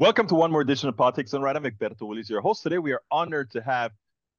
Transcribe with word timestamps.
Welcome 0.00 0.28
to 0.28 0.34
one 0.34 0.50
more 0.50 0.62
edition 0.62 0.88
of 0.88 0.96
Politics 0.96 1.32
Done 1.32 1.42
Right. 1.42 1.54
I'm 1.54 1.64
Egberto 1.64 2.08
Willies, 2.08 2.30
your 2.30 2.40
host. 2.40 2.62
Today 2.62 2.78
we 2.78 2.92
are 2.92 3.02
honored 3.10 3.50
to 3.50 3.60
have 3.60 3.92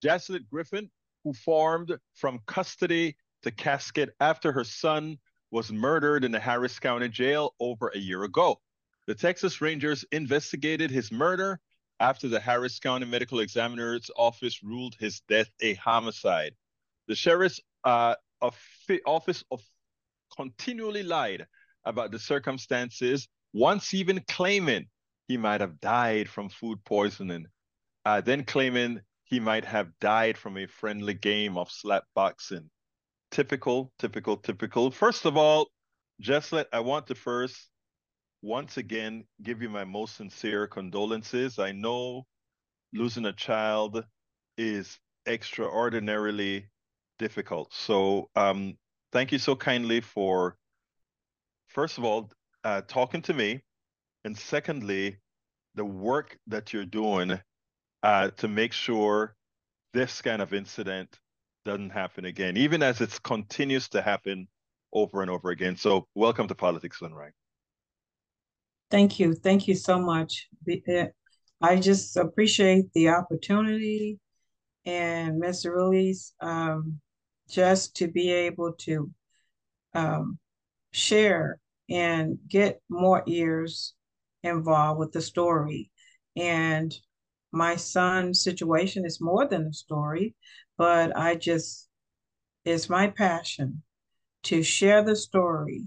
Jacilet 0.03 0.49
Griffin, 0.49 0.89
who 1.23 1.33
farmed 1.33 1.95
from 2.15 2.39
custody 2.47 3.15
to 3.43 3.51
casket 3.51 4.09
after 4.19 4.51
her 4.51 4.63
son 4.63 5.19
was 5.51 5.71
murdered 5.71 6.23
in 6.23 6.31
the 6.31 6.39
Harris 6.39 6.79
County 6.79 7.09
Jail 7.09 7.53
over 7.59 7.89
a 7.93 7.99
year 7.99 8.23
ago. 8.23 8.59
The 9.05 9.13
Texas 9.13 9.61
Rangers 9.61 10.03
investigated 10.11 10.89
his 10.89 11.11
murder 11.11 11.59
after 11.99 12.27
the 12.27 12.39
Harris 12.39 12.79
County 12.79 13.05
Medical 13.05 13.39
Examiner's 13.39 14.09
Office 14.17 14.63
ruled 14.63 14.95
his 14.99 15.19
death 15.29 15.51
a 15.61 15.75
homicide. 15.75 16.55
The 17.07 17.13
sheriff's 17.13 17.59
uh, 17.83 18.15
office 19.05 19.43
of 19.51 19.61
continually 20.35 21.03
lied 21.03 21.45
about 21.85 22.09
the 22.09 22.17
circumstances, 22.17 23.27
once 23.53 23.93
even 23.93 24.23
claiming 24.27 24.87
he 25.31 25.37
might 25.37 25.61
have 25.61 25.79
died 25.79 26.27
from 26.27 26.49
food 26.49 26.77
poisoning, 26.83 27.45
uh, 28.03 28.19
then 28.19 28.43
claiming 28.43 28.99
he 29.23 29.39
might 29.39 29.63
have 29.63 29.87
died 30.01 30.37
from 30.37 30.57
a 30.57 30.67
friendly 30.67 31.13
game 31.13 31.57
of 31.57 31.71
slap 31.71 32.03
boxing. 32.13 32.69
Typical, 33.31 33.93
typical, 33.97 34.35
typical. 34.35 34.91
First 34.91 35.25
of 35.25 35.37
all, 35.37 35.69
Jacilet, 36.21 36.65
I 36.73 36.81
want 36.81 37.07
to 37.07 37.15
first 37.15 37.69
once 38.41 38.75
again 38.75 39.23
give 39.41 39.61
you 39.61 39.69
my 39.69 39.85
most 39.85 40.17
sincere 40.17 40.67
condolences. 40.67 41.59
I 41.59 41.71
know 41.71 42.25
losing 42.93 43.25
a 43.25 43.31
child 43.31 44.03
is 44.57 44.99
extraordinarily 45.25 46.65
difficult. 47.19 47.73
So 47.73 48.29
um, 48.35 48.77
thank 49.13 49.31
you 49.31 49.39
so 49.39 49.55
kindly 49.55 50.01
for, 50.01 50.57
first 51.69 51.97
of 51.97 52.03
all, 52.03 52.33
uh, 52.65 52.81
talking 52.85 53.21
to 53.21 53.33
me 53.33 53.61
and 54.23 54.37
secondly, 54.37 55.17
the 55.75 55.85
work 55.85 56.37
that 56.47 56.73
you're 56.73 56.85
doing 56.85 57.39
uh, 58.03 58.29
to 58.37 58.47
make 58.47 58.73
sure 58.73 59.35
this 59.93 60.21
kind 60.21 60.41
of 60.41 60.53
incident 60.53 61.19
doesn't 61.65 61.91
happen 61.91 62.25
again, 62.25 62.57
even 62.57 62.83
as 62.83 63.01
it 63.01 63.21
continues 63.23 63.87
to 63.89 64.01
happen 64.01 64.47
over 64.93 65.21
and 65.21 65.31
over 65.31 65.49
again. 65.49 65.75
So, 65.75 66.07
welcome 66.15 66.47
to 66.47 66.55
Politics 66.55 67.01
Right. 67.01 67.33
Thank 68.89 69.19
you. 69.19 69.33
Thank 69.33 69.67
you 69.67 69.75
so 69.75 69.99
much. 69.99 70.49
I 71.61 71.79
just 71.79 72.17
appreciate 72.17 72.91
the 72.93 73.09
opportunity 73.09 74.19
and 74.85 75.41
Mr. 75.41 75.75
Willies 75.75 76.33
um, 76.41 76.99
just 77.49 77.95
to 77.97 78.07
be 78.07 78.31
able 78.31 78.73
to 78.79 79.09
um, 79.93 80.39
share 80.91 81.59
and 81.89 82.37
get 82.47 82.81
more 82.89 83.23
ears 83.27 83.93
involved 84.43 84.99
with 84.99 85.11
the 85.11 85.21
story. 85.21 85.91
And 86.35 86.93
my 87.51 87.75
son's 87.75 88.43
situation 88.43 89.05
is 89.05 89.21
more 89.21 89.47
than 89.47 89.67
a 89.67 89.73
story, 89.73 90.35
but 90.77 91.15
I 91.17 91.35
just, 91.35 91.89
it's 92.65 92.89
my 92.89 93.07
passion 93.07 93.83
to 94.43 94.63
share 94.63 95.03
the 95.03 95.15
story 95.15 95.83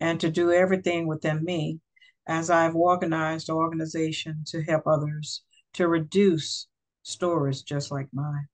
and 0.00 0.20
to 0.20 0.30
do 0.30 0.52
everything 0.52 1.06
within 1.06 1.42
me 1.44 1.80
as 2.26 2.50
I've 2.50 2.76
organized 2.76 3.48
an 3.48 3.54
organization 3.54 4.44
to 4.48 4.62
help 4.62 4.86
others 4.86 5.42
to 5.74 5.88
reduce 5.88 6.66
stories 7.02 7.62
just 7.62 7.90
like 7.90 8.08
mine. 8.12 8.48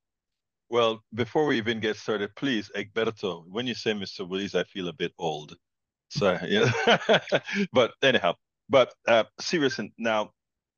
Well, 0.68 1.02
before 1.14 1.46
we 1.46 1.58
even 1.58 1.80
get 1.80 1.96
started, 1.96 2.34
please, 2.34 2.70
Egberto, 2.74 3.44
when 3.48 3.66
you 3.66 3.74
say 3.74 3.92
Mr. 3.92 4.26
Willies, 4.26 4.54
I 4.54 4.64
feel 4.64 4.88
a 4.88 4.92
bit 4.92 5.12
old. 5.18 5.56
So, 6.08 6.38
yeah. 6.46 6.70
but 7.72 7.92
anyhow, 8.02 8.34
but 8.68 8.92
uh, 9.06 9.24
seriously, 9.40 9.92
now, 9.98 10.30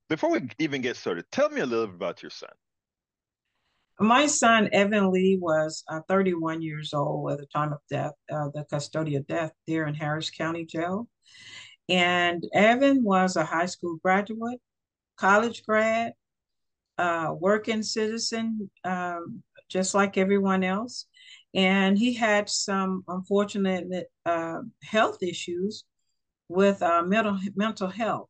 before 0.09 0.31
we 0.31 0.49
even 0.59 0.81
get 0.81 0.97
started, 0.97 1.25
tell 1.33 1.49
me 1.49 1.61
a 1.61 1.67
little 1.67 1.87
bit 1.87 1.97
about 1.97 2.23
your 2.23 2.31
son. 2.31 2.51
My 4.01 4.27
son, 4.27 4.69
Evan 4.73 5.13
Lee, 5.13 5.39
was 5.41 5.85
uh, 5.89 6.01
31 6.09 6.63
years 6.63 6.93
old 6.93 7.31
at 7.31 7.39
the 7.39 7.47
time 7.47 7.73
of 7.73 7.79
death, 7.89 8.13
uh, 8.31 8.49
the 8.53 8.67
custodial 8.73 9.25
death 9.27 9.53
there 9.69 9.87
in 9.87 9.95
Harris 9.95 10.31
County 10.31 10.65
Jail. 10.65 11.09
And 11.89 12.45
Evan 12.53 13.05
was 13.05 13.37
a 13.37 13.45
high 13.45 13.67
school 13.67 13.99
graduate, 14.03 14.61
college 15.17 15.65
grad, 15.65 16.15
uh, 16.99 17.35
working 17.39 17.83
citizen, 17.83 18.71
um, 18.85 19.43
just 19.69 19.95
like 19.95 20.19
everyone 20.19 20.65
else. 20.65 21.07
And 21.55 21.97
he 21.97 22.15
had 22.15 22.49
some 22.49 23.05
unfortunate 23.07 24.11
uh, 24.27 24.61
health 24.83 25.23
issues 25.23 25.85
with 26.49 26.83
uh, 26.83 27.03
mental 27.03 27.39
mental 27.57 27.89
health 27.89 28.29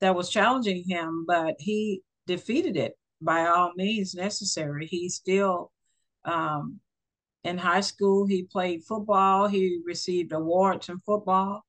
that 0.00 0.14
was 0.14 0.30
challenging 0.30 0.84
him, 0.86 1.24
but 1.26 1.56
he 1.58 2.02
defeated 2.26 2.76
it 2.76 2.94
by 3.20 3.46
all 3.46 3.72
means 3.76 4.14
necessary. 4.14 4.86
He 4.86 5.08
still 5.08 5.72
um, 6.24 6.80
in 7.44 7.58
high 7.58 7.80
school 7.80 8.26
he 8.26 8.44
played 8.44 8.84
football. 8.84 9.48
He 9.48 9.80
received 9.84 10.32
awards 10.32 10.88
in 10.88 11.00
football, 11.00 11.64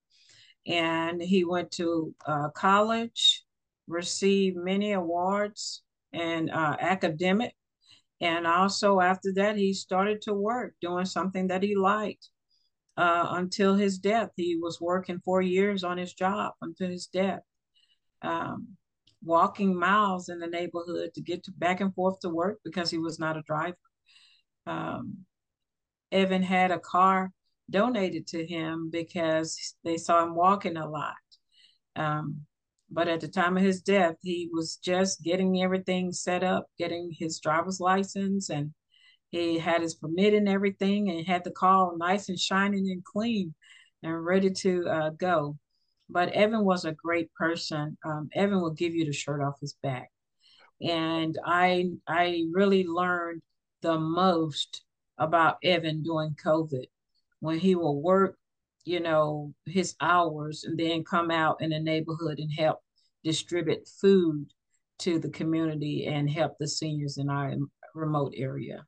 and 0.68 1.22
he 1.22 1.44
went 1.46 1.72
to 1.72 2.14
uh, 2.26 2.50
college, 2.50 3.44
received 3.88 4.58
many 4.58 4.94
awards 4.94 5.84
and 6.14 6.50
uh, 6.50 6.76
academic. 6.80 7.54
And 8.22 8.46
also 8.46 9.00
after 9.00 9.32
that, 9.36 9.56
he 9.56 9.74
started 9.74 10.22
to 10.24 10.34
work 10.34 10.74
doing 10.82 11.06
something 11.06 11.48
that 11.48 11.64
he 11.64 11.76
liked 11.76 12.30
uh, 13.00 13.28
until 13.38 13.76
his 13.76 13.98
death. 13.98 14.30
He 14.36 14.60
was 14.62 14.82
working 14.82 15.22
four 15.24 15.42
years 15.42 15.86
on 15.86 15.98
his 15.98 16.14
job 16.14 16.54
until 16.62 16.90
his 16.90 17.08
death, 17.08 17.40
um, 18.22 18.68
walking 19.24 19.74
miles 19.74 20.28
in 20.28 20.40
the 20.40 20.48
neighborhood 20.48 21.12
to 21.16 21.22
get 21.22 21.46
to 21.46 21.52
back 21.52 21.80
and 21.80 21.96
forth 21.96 22.20
to 22.20 22.30
work 22.30 22.60
because 22.66 22.92
he 22.92 22.98
was 22.98 23.18
not 23.18 23.38
a 23.38 23.44
driver. 23.44 23.78
Um, 24.68 25.20
Evan 26.12 26.44
had 26.44 26.72
a 26.72 26.80
car 26.80 27.32
donated 27.70 28.28
to 28.28 28.46
him 28.46 28.90
because 28.92 29.76
they 29.86 29.96
saw 29.96 30.22
him 30.22 30.36
walking 30.36 30.76
a 30.76 30.90
lot. 30.90 31.16
Um, 31.96 32.42
but 32.92 33.08
at 33.08 33.22
the 33.22 33.30
time 33.30 33.56
of 33.56 33.64
his 33.64 33.82
death, 33.82 34.16
he 34.24 34.50
was 34.52 34.76
just 34.76 35.24
getting 35.24 35.62
everything 35.62 36.12
set 36.12 36.44
up, 36.44 36.66
getting 36.78 37.16
his 37.18 37.40
driver's 37.40 37.80
license 37.80 38.50
and 38.50 38.74
he 39.32 39.60
had 39.60 39.82
his 39.82 39.96
permit 39.96 40.34
and 40.34 40.50
everything 40.50 41.10
and 41.10 41.26
had 41.26 41.44
the 41.44 41.52
car 41.52 41.96
nice 41.98 42.30
and 42.30 42.40
shining 42.40 42.90
and 42.92 43.04
clean 43.04 43.54
and 44.02 44.26
ready 44.26 44.50
to 44.50 44.88
uh, 44.88 45.10
go. 45.12 45.58
But 46.10 46.34
Evan 46.34 46.66
was 46.66 46.86
a 46.86 46.94
great 46.94 47.32
person. 47.36 47.98
Um, 48.04 48.30
Evan 48.34 48.62
will 48.62 48.72
give 48.72 48.96
you 48.96 49.06
the 49.06 49.14
shirt 49.14 49.42
off 49.42 49.60
his 49.62 49.76
back. 49.84 50.10
And 50.82 51.38
I 51.46 51.92
I 52.08 52.46
really 52.52 52.88
learned 52.88 53.42
the 53.82 54.00
most 54.00 54.84
about 55.18 55.58
Evan 55.64 56.02
during 56.02 56.36
COVID 56.44 56.86
when 57.42 57.60
he 57.60 57.76
will 57.76 58.02
work, 58.02 58.38
you 58.86 59.00
know, 59.00 59.54
his 59.66 59.96
hours 60.02 60.64
and 60.64 60.80
then 60.80 61.04
come 61.04 61.30
out 61.30 61.62
in 61.62 61.70
the 61.70 61.80
neighborhood 61.80 62.40
and 62.40 62.52
help 62.52 62.80
distribute 63.24 63.88
food 64.02 64.48
to 65.00 65.20
the 65.20 65.30
community 65.30 66.08
and 66.08 66.30
help 66.30 66.58
the 66.60 66.68
seniors 66.68 67.18
in 67.18 67.30
our 67.30 67.54
remote 67.94 68.34
area 68.36 68.86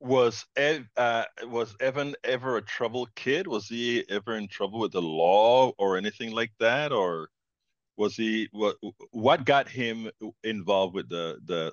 was 0.00 0.46
Ev, 0.56 0.86
uh, 0.96 1.24
was 1.44 1.76
Evan 1.78 2.14
ever 2.24 2.56
a 2.56 2.62
trouble 2.62 3.06
kid? 3.14 3.46
Was 3.46 3.68
he 3.68 4.04
ever 4.08 4.34
in 4.34 4.48
trouble 4.48 4.80
with 4.80 4.92
the 4.92 5.02
law 5.02 5.72
or 5.78 5.96
anything 5.98 6.32
like 6.32 6.52
that, 6.58 6.90
or 6.90 7.28
was 7.96 8.16
he 8.16 8.48
what? 8.52 8.76
What 9.10 9.44
got 9.44 9.68
him 9.68 10.10
involved 10.42 10.94
with 10.94 11.08
the 11.10 11.38
the 11.44 11.72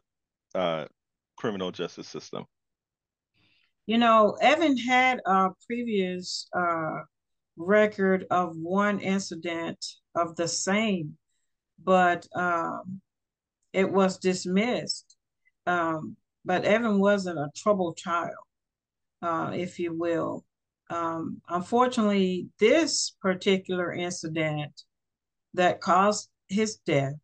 uh, 0.60 0.86
criminal 1.38 1.72
justice 1.72 2.08
system? 2.08 2.46
You 3.86 3.98
know, 3.98 4.38
Evan 4.42 4.78
had 4.78 5.22
a 5.26 5.52
previous 5.66 6.50
uh, 6.54 7.04
record 7.56 8.26
of 8.30 8.58
one 8.58 9.00
incident 9.00 9.84
of 10.16 10.36
the 10.36 10.50
same, 10.50 11.18
but 11.82 12.28
um, 12.36 13.00
it 13.72 13.90
was 13.90 14.18
dismissed. 14.18 15.16
Um, 15.66 16.18
but 16.48 16.64
Evan 16.64 17.00
wasn't 17.00 17.38
a 17.38 17.52
troubled 17.54 17.98
child, 17.98 18.46
uh, 19.22 19.52
if 19.54 19.80
you 19.80 19.94
will. 19.94 20.46
Um, 20.90 21.42
unfortunately, 21.50 22.48
this 22.58 23.14
particular 23.22 23.92
incident 23.92 24.72
that 25.56 25.82
caused 25.82 26.30
his 26.48 26.78
death, 26.78 27.16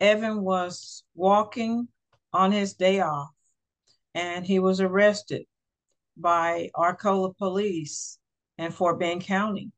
Evan 0.00 0.42
was 0.42 1.04
walking 1.14 1.86
on 2.32 2.50
his 2.50 2.72
day 2.72 3.00
off 3.00 3.28
and 4.14 4.46
he 4.46 4.58
was 4.58 4.80
arrested 4.80 5.44
by 6.16 6.70
Arcola 6.74 7.34
police 7.34 8.18
in 8.56 8.70
Fort 8.70 8.98
Bend 8.98 9.20
County. 9.20 9.70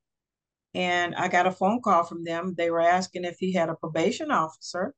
And 0.73 1.17
I 1.17 1.27
got 1.27 1.49
a 1.49 1.51
phone 1.51 1.81
call 1.83 2.05
from 2.05 2.23
them. 2.23 2.55
They 2.57 2.71
were 2.71 2.81
asking 2.81 3.25
if 3.25 3.39
he 3.41 3.53
had 3.53 3.71
a 3.71 3.75
probation 3.75 4.31
officer. 4.31 4.95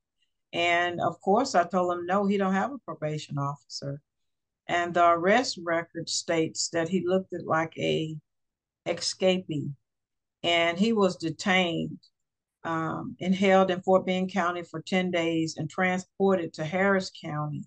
And 0.53 1.01
of 1.01 1.21
course, 1.21 1.55
I 1.55 1.65
told 1.65 1.93
him, 1.93 2.07
no, 2.07 2.27
he 2.27 2.37
don't 2.37 2.55
have 2.55 2.73
a 2.73 2.79
probation 2.79 3.39
officer. 3.39 4.01
And 4.67 4.95
the 4.95 5.09
arrest 5.11 5.59
record 5.63 6.09
states 6.09 6.69
that 6.71 6.89
he 6.89 7.07
looked 7.07 7.33
like 7.45 7.77
a 7.79 8.17
escapee 8.87 9.73
and 10.43 10.79
he 10.79 10.93
was 10.93 11.17
detained 11.17 11.99
um, 12.65 13.17
and 13.21 13.35
held 13.35 13.71
in 13.71 13.81
Fort 13.83 14.07
Bend 14.07 14.33
County 14.33 14.63
for 14.63 14.81
10 14.81 15.11
days 15.11 15.57
and 15.57 15.71
transported 15.71 16.53
to 16.55 16.65
Harris 16.65 17.11
County. 17.23 17.65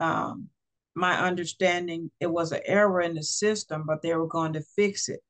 Um, 0.00 0.48
my 0.94 1.18
understanding, 1.18 2.10
it 2.20 2.26
was 2.26 2.52
an 2.52 2.60
error 2.64 3.00
in 3.00 3.14
the 3.14 3.22
system, 3.22 3.84
but 3.86 4.02
they 4.02 4.14
were 4.14 4.26
going 4.26 4.54
to 4.54 4.62
fix 4.74 5.08
it 5.08 5.20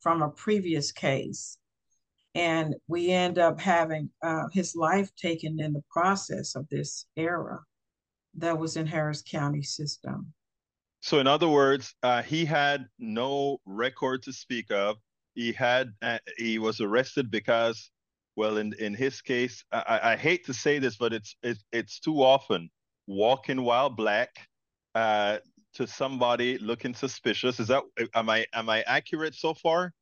from 0.00 0.22
a 0.22 0.30
previous 0.30 0.90
case. 0.90 1.58
And 2.34 2.74
we 2.88 3.10
end 3.10 3.38
up 3.38 3.60
having 3.60 4.08
uh, 4.22 4.44
his 4.52 4.74
life 4.74 5.14
taken 5.16 5.60
in 5.60 5.72
the 5.72 5.82
process 5.90 6.54
of 6.54 6.68
this 6.70 7.06
era 7.16 7.60
that 8.38 8.58
was 8.58 8.76
in 8.76 8.86
Harris 8.86 9.22
County 9.22 9.62
system. 9.62 10.32
So, 11.00 11.18
in 11.18 11.26
other 11.26 11.48
words, 11.48 11.94
uh, 12.02 12.22
he 12.22 12.44
had 12.44 12.86
no 12.98 13.58
record 13.66 14.22
to 14.22 14.32
speak 14.32 14.70
of. 14.70 14.96
He 15.34 15.52
had 15.52 15.92
uh, 16.00 16.18
he 16.38 16.58
was 16.58 16.80
arrested 16.80 17.30
because, 17.30 17.90
well, 18.36 18.56
in 18.58 18.72
in 18.78 18.94
his 18.94 19.20
case, 19.20 19.64
I, 19.72 20.12
I 20.12 20.16
hate 20.16 20.46
to 20.46 20.54
say 20.54 20.78
this, 20.78 20.96
but 20.96 21.12
it's 21.12 21.36
it's 21.42 21.64
it's 21.72 21.98
too 21.98 22.22
often 22.22 22.70
walking 23.06 23.62
while 23.62 23.90
black 23.90 24.30
uh, 24.94 25.38
to 25.74 25.86
somebody 25.86 26.58
looking 26.58 26.94
suspicious. 26.94 27.58
Is 27.58 27.68
that 27.68 27.82
am 28.14 28.30
I 28.30 28.46
am 28.52 28.68
I 28.68 28.82
accurate 28.82 29.34
so 29.34 29.54
far? 29.54 29.92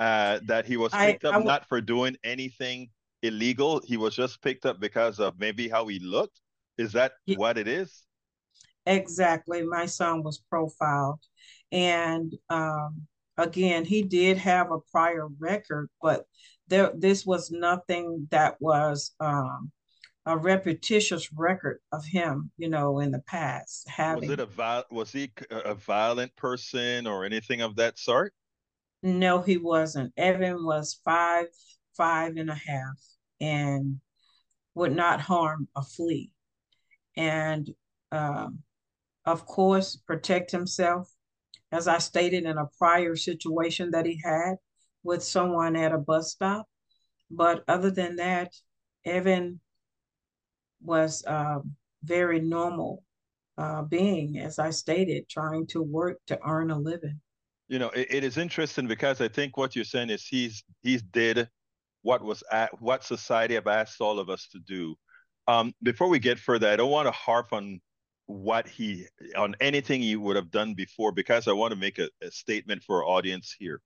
Uh, 0.00 0.38
that 0.44 0.64
he 0.64 0.76
was 0.76 0.92
picked 0.92 1.24
I, 1.24 1.28
up 1.28 1.34
I 1.34 1.38
w- 1.38 1.46
not 1.46 1.68
for 1.68 1.80
doing 1.80 2.16
anything 2.22 2.88
illegal. 3.22 3.82
He 3.84 3.96
was 3.96 4.14
just 4.14 4.40
picked 4.42 4.64
up 4.64 4.78
because 4.78 5.18
of 5.18 5.38
maybe 5.40 5.68
how 5.68 5.88
he 5.88 5.98
looked. 5.98 6.40
Is 6.76 6.92
that 6.92 7.12
yeah. 7.26 7.36
what 7.36 7.58
it 7.58 7.66
is? 7.66 8.04
Exactly. 8.86 9.62
My 9.62 9.86
son 9.86 10.22
was 10.22 10.38
profiled. 10.48 11.20
And 11.72 12.32
um, 12.48 13.08
again, 13.36 13.84
he 13.84 14.02
did 14.02 14.38
have 14.38 14.70
a 14.70 14.78
prior 14.92 15.26
record, 15.38 15.90
but 16.00 16.24
there 16.68 16.92
this 16.94 17.26
was 17.26 17.50
nothing 17.50 18.28
that 18.30 18.56
was 18.60 19.14
um, 19.20 19.72
a 20.26 20.36
repetitious 20.36 21.32
record 21.32 21.80
of 21.92 22.04
him, 22.04 22.50
you 22.56 22.68
know, 22.68 23.00
in 23.00 23.10
the 23.10 23.20
past. 23.20 23.88
Having 23.88 24.28
was 24.28 24.38
it 24.38 24.48
a 24.58 24.84
was 24.90 25.12
he 25.12 25.30
a 25.50 25.74
violent 25.74 26.34
person 26.36 27.06
or 27.06 27.24
anything 27.24 27.62
of 27.62 27.76
that 27.76 27.98
sort? 27.98 28.32
No, 29.02 29.42
he 29.42 29.56
wasn't. 29.56 30.12
Evan 30.16 30.64
was 30.64 31.00
five, 31.04 31.46
five 31.96 32.36
and 32.36 32.50
a 32.50 32.54
half, 32.54 32.98
and 33.40 34.00
would 34.74 34.94
not 34.94 35.20
harm 35.20 35.68
a 35.76 35.82
flea, 35.82 36.30
and 37.16 37.70
um, 38.12 38.60
of 39.24 39.46
course, 39.46 39.96
protect 39.96 40.50
himself. 40.50 41.12
As 41.70 41.86
I 41.86 41.98
stated 41.98 42.44
in 42.44 42.56
a 42.56 42.70
prior 42.78 43.14
situation 43.14 43.90
that 43.90 44.06
he 44.06 44.20
had 44.24 44.56
with 45.02 45.22
someone 45.22 45.76
at 45.76 45.92
a 45.92 45.98
bus 45.98 46.32
stop. 46.32 46.66
But 47.30 47.62
other 47.68 47.90
than 47.90 48.16
that, 48.16 48.54
Evan 49.04 49.60
was 50.80 51.24
a 51.26 51.60
very 52.02 52.40
normal 52.40 53.04
uh, 53.58 53.82
being, 53.82 54.38
as 54.38 54.58
I 54.58 54.70
stated, 54.70 55.28
trying 55.28 55.66
to 55.68 55.82
work 55.82 56.20
to 56.28 56.40
earn 56.42 56.70
a 56.70 56.78
living. 56.78 57.20
You 57.68 57.78
know, 57.78 57.90
it, 57.90 58.06
it 58.10 58.24
is 58.24 58.38
interesting 58.38 58.86
because 58.86 59.20
I 59.20 59.28
think 59.28 59.56
what 59.56 59.76
you're 59.76 59.84
saying 59.84 60.10
is 60.10 60.26
he's 60.26 60.62
he's 60.82 61.02
did 61.02 61.48
what 62.02 62.22
was 62.22 62.42
at, 62.50 62.80
what 62.80 63.04
society 63.04 63.54
have 63.54 63.66
asked 63.66 64.00
all 64.00 64.18
of 64.18 64.30
us 64.30 64.48
to 64.52 64.58
do. 64.58 64.96
Um, 65.46 65.74
before 65.82 66.08
we 66.08 66.18
get 66.18 66.38
further, 66.38 66.68
I 66.68 66.76
don't 66.76 66.90
want 66.90 67.06
to 67.06 67.12
harp 67.12 67.52
on 67.52 67.80
what 68.26 68.68
he 68.68 69.06
on 69.36 69.54
anything 69.60 70.02
he 70.02 70.16
would 70.16 70.36
have 70.36 70.50
done 70.50 70.74
before 70.74 71.12
because 71.12 71.48
I 71.48 71.52
want 71.52 71.72
to 71.72 71.78
make 71.78 71.98
a, 71.98 72.08
a 72.22 72.30
statement 72.30 72.82
for 72.82 73.02
our 73.02 73.08
audience 73.08 73.54
here. 73.58 73.80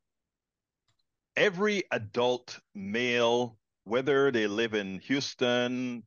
Every 1.36 1.84
adult 1.92 2.58
male, 2.74 3.56
whether 3.84 4.30
they 4.30 4.46
live 4.46 4.74
in 4.74 4.98
Houston, 5.00 6.02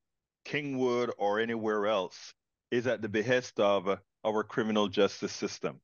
Kingwood, 0.46 1.12
or 1.18 1.40
anywhere 1.40 1.88
else, 1.88 2.34
is 2.72 2.88
at 2.88 3.02
the 3.02 3.10
behest 3.10 3.60
of 3.60 3.98
our 4.24 4.44
criminal 4.44 4.88
justice 4.88 5.34
system. 5.34 5.80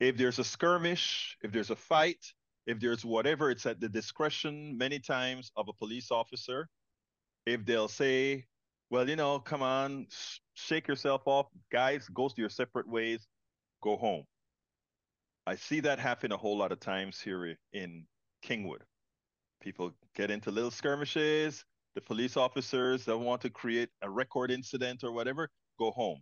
If 0.00 0.16
there's 0.16 0.38
a 0.38 0.44
skirmish, 0.44 1.36
if 1.42 1.52
there's 1.52 1.70
a 1.70 1.76
fight, 1.76 2.24
if 2.66 2.78
there's 2.78 3.04
whatever, 3.04 3.50
it's 3.50 3.66
at 3.66 3.80
the 3.80 3.88
discretion 3.88 4.76
many 4.76 4.98
times 4.98 5.50
of 5.56 5.68
a 5.68 5.72
police 5.72 6.10
officer. 6.10 6.68
If 7.46 7.64
they'll 7.64 7.88
say, 7.88 8.44
well, 8.90 9.08
you 9.08 9.16
know, 9.16 9.38
come 9.38 9.62
on, 9.62 10.06
shake 10.54 10.86
yourself 10.86 11.22
off. 11.26 11.46
Guys, 11.72 12.08
go 12.14 12.28
to 12.28 12.34
your 12.36 12.50
separate 12.50 12.88
ways, 12.88 13.26
go 13.82 13.96
home. 13.96 14.24
I 15.46 15.56
see 15.56 15.80
that 15.80 15.98
happen 15.98 16.30
a 16.30 16.36
whole 16.36 16.58
lot 16.58 16.72
of 16.72 16.80
times 16.80 17.20
here 17.20 17.56
in 17.72 18.04
Kingwood. 18.44 18.82
People 19.62 19.92
get 20.14 20.30
into 20.30 20.50
little 20.50 20.70
skirmishes. 20.70 21.64
The 21.94 22.02
police 22.02 22.36
officers 22.36 23.04
that 23.06 23.16
want 23.16 23.40
to 23.42 23.50
create 23.50 23.88
a 24.02 24.10
record 24.10 24.50
incident 24.50 25.02
or 25.02 25.10
whatever 25.10 25.48
go 25.78 25.90
home. 25.90 26.20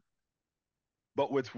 But 1.17 1.33
with 1.33 1.51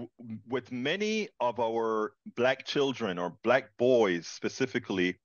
with 0.47 0.71
many 0.71 1.27
of 1.41 1.59
our 1.59 2.13
black 2.37 2.65
children 2.65 3.19
or 3.19 3.37
black 3.43 3.69
boys 3.77 4.25
specifically, 4.25 5.19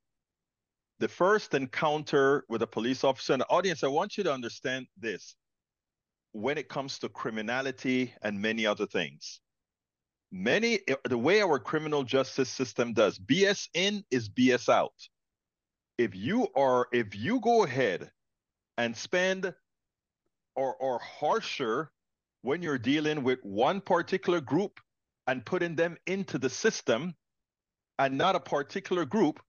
the 0.98 1.08
first 1.08 1.54
encounter 1.54 2.44
with 2.48 2.62
a 2.62 2.66
police 2.66 3.04
officer 3.04 3.32
and 3.32 3.42
the 3.42 3.48
audience, 3.48 3.84
I 3.84 3.88
want 3.88 4.18
you 4.18 4.24
to 4.24 4.32
understand 4.32 4.86
this 4.98 5.36
when 6.32 6.58
it 6.58 6.68
comes 6.68 6.98
to 6.98 7.08
criminality 7.08 8.12
and 8.22 8.40
many 8.40 8.66
other 8.66 8.86
things. 8.86 9.40
Many, 10.32 10.80
the 11.04 11.16
way 11.16 11.40
our 11.40 11.60
criminal 11.60 12.02
justice 12.02 12.50
system 12.50 12.92
does, 12.92 13.20
BS 13.20 13.68
in 13.72 14.02
is 14.10 14.28
BS 14.28 14.68
out. 14.68 14.94
If 15.96 16.16
you 16.16 16.48
are, 16.56 16.88
if 16.92 17.14
you 17.14 17.38
go 17.38 17.62
ahead 17.62 18.10
and 18.78 18.96
spend 18.96 19.54
or, 20.56 20.74
or 20.74 20.98
harsher 20.98 21.92
when 22.44 22.60
you're 22.60 22.76
dealing 22.76 23.22
with 23.24 23.42
one 23.42 23.80
particular 23.80 24.38
group 24.38 24.78
and 25.26 25.46
putting 25.46 25.74
them 25.74 25.96
into 26.06 26.36
the 26.36 26.50
system 26.50 27.14
and 27.98 28.18
not 28.18 28.36
a 28.36 28.40
particular 28.40 29.06
group, 29.06 29.40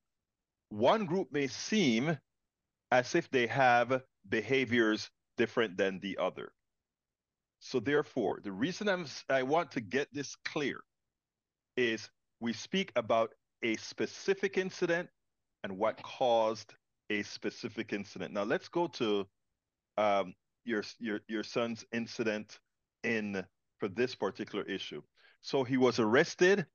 one 0.69 1.05
group 1.05 1.27
may 1.29 1.45
seem 1.45 2.17
as 2.91 3.13
if 3.13 3.29
they 3.31 3.47
have 3.47 4.01
behaviors 4.29 5.09
different 5.35 5.75
than 5.75 5.99
the 5.99 6.17
other. 6.17 6.53
So 7.59 7.81
therefore, 7.81 8.39
the 8.41 8.53
reason 8.53 8.87
I'm, 8.87 9.05
I 9.29 9.43
want 9.43 9.71
to 9.71 9.81
get 9.81 10.07
this 10.13 10.37
clear 10.45 10.79
is 11.75 12.09
we 12.39 12.53
speak 12.53 12.93
about 12.95 13.31
a 13.61 13.75
specific 13.75 14.57
incident 14.57 15.09
and 15.65 15.77
what 15.77 16.01
caused 16.01 16.73
a 17.09 17.23
specific 17.23 17.91
incident. 17.91 18.33
Now 18.33 18.43
let's 18.43 18.69
go 18.69 18.87
to 18.87 19.27
um, 19.97 20.33
your 20.63 20.83
your 20.99 21.19
your 21.27 21.43
son's 21.43 21.83
incident 21.91 22.57
in 23.05 23.45
for 23.79 23.87
this 23.87 24.15
particular 24.15 24.63
issue. 24.65 25.01
So 25.41 25.63
he 25.63 25.77
was 25.77 25.99
arrested 25.99 26.65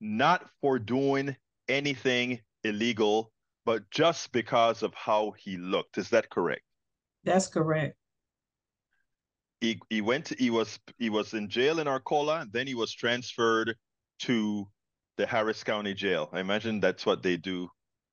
not 0.00 0.48
for 0.60 0.78
doing 0.78 1.36
anything 1.68 2.40
illegal, 2.64 3.32
but 3.64 3.88
just 3.90 4.32
because 4.32 4.82
of 4.82 4.92
how 4.94 5.32
he 5.38 5.56
looked. 5.56 5.98
Is 5.98 6.10
that 6.10 6.28
correct? 6.30 6.62
That's 7.24 7.46
correct 7.46 7.96
he 9.62 9.78
he 9.88 10.00
went 10.00 10.26
to, 10.26 10.36
he 10.38 10.50
was 10.50 10.78
he 10.98 11.08
was 11.08 11.32
in 11.32 11.48
jail 11.48 11.78
in 11.78 11.86
Arcola, 11.86 12.46
then 12.52 12.66
he 12.66 12.74
was 12.74 12.92
transferred 12.92 13.76
to 14.18 14.68
the 15.16 15.24
Harris 15.24 15.62
County 15.62 15.94
Jail. 15.94 16.28
I 16.32 16.40
imagine 16.40 16.80
that's 16.80 17.06
what 17.06 17.22
they 17.22 17.36
do 17.36 17.68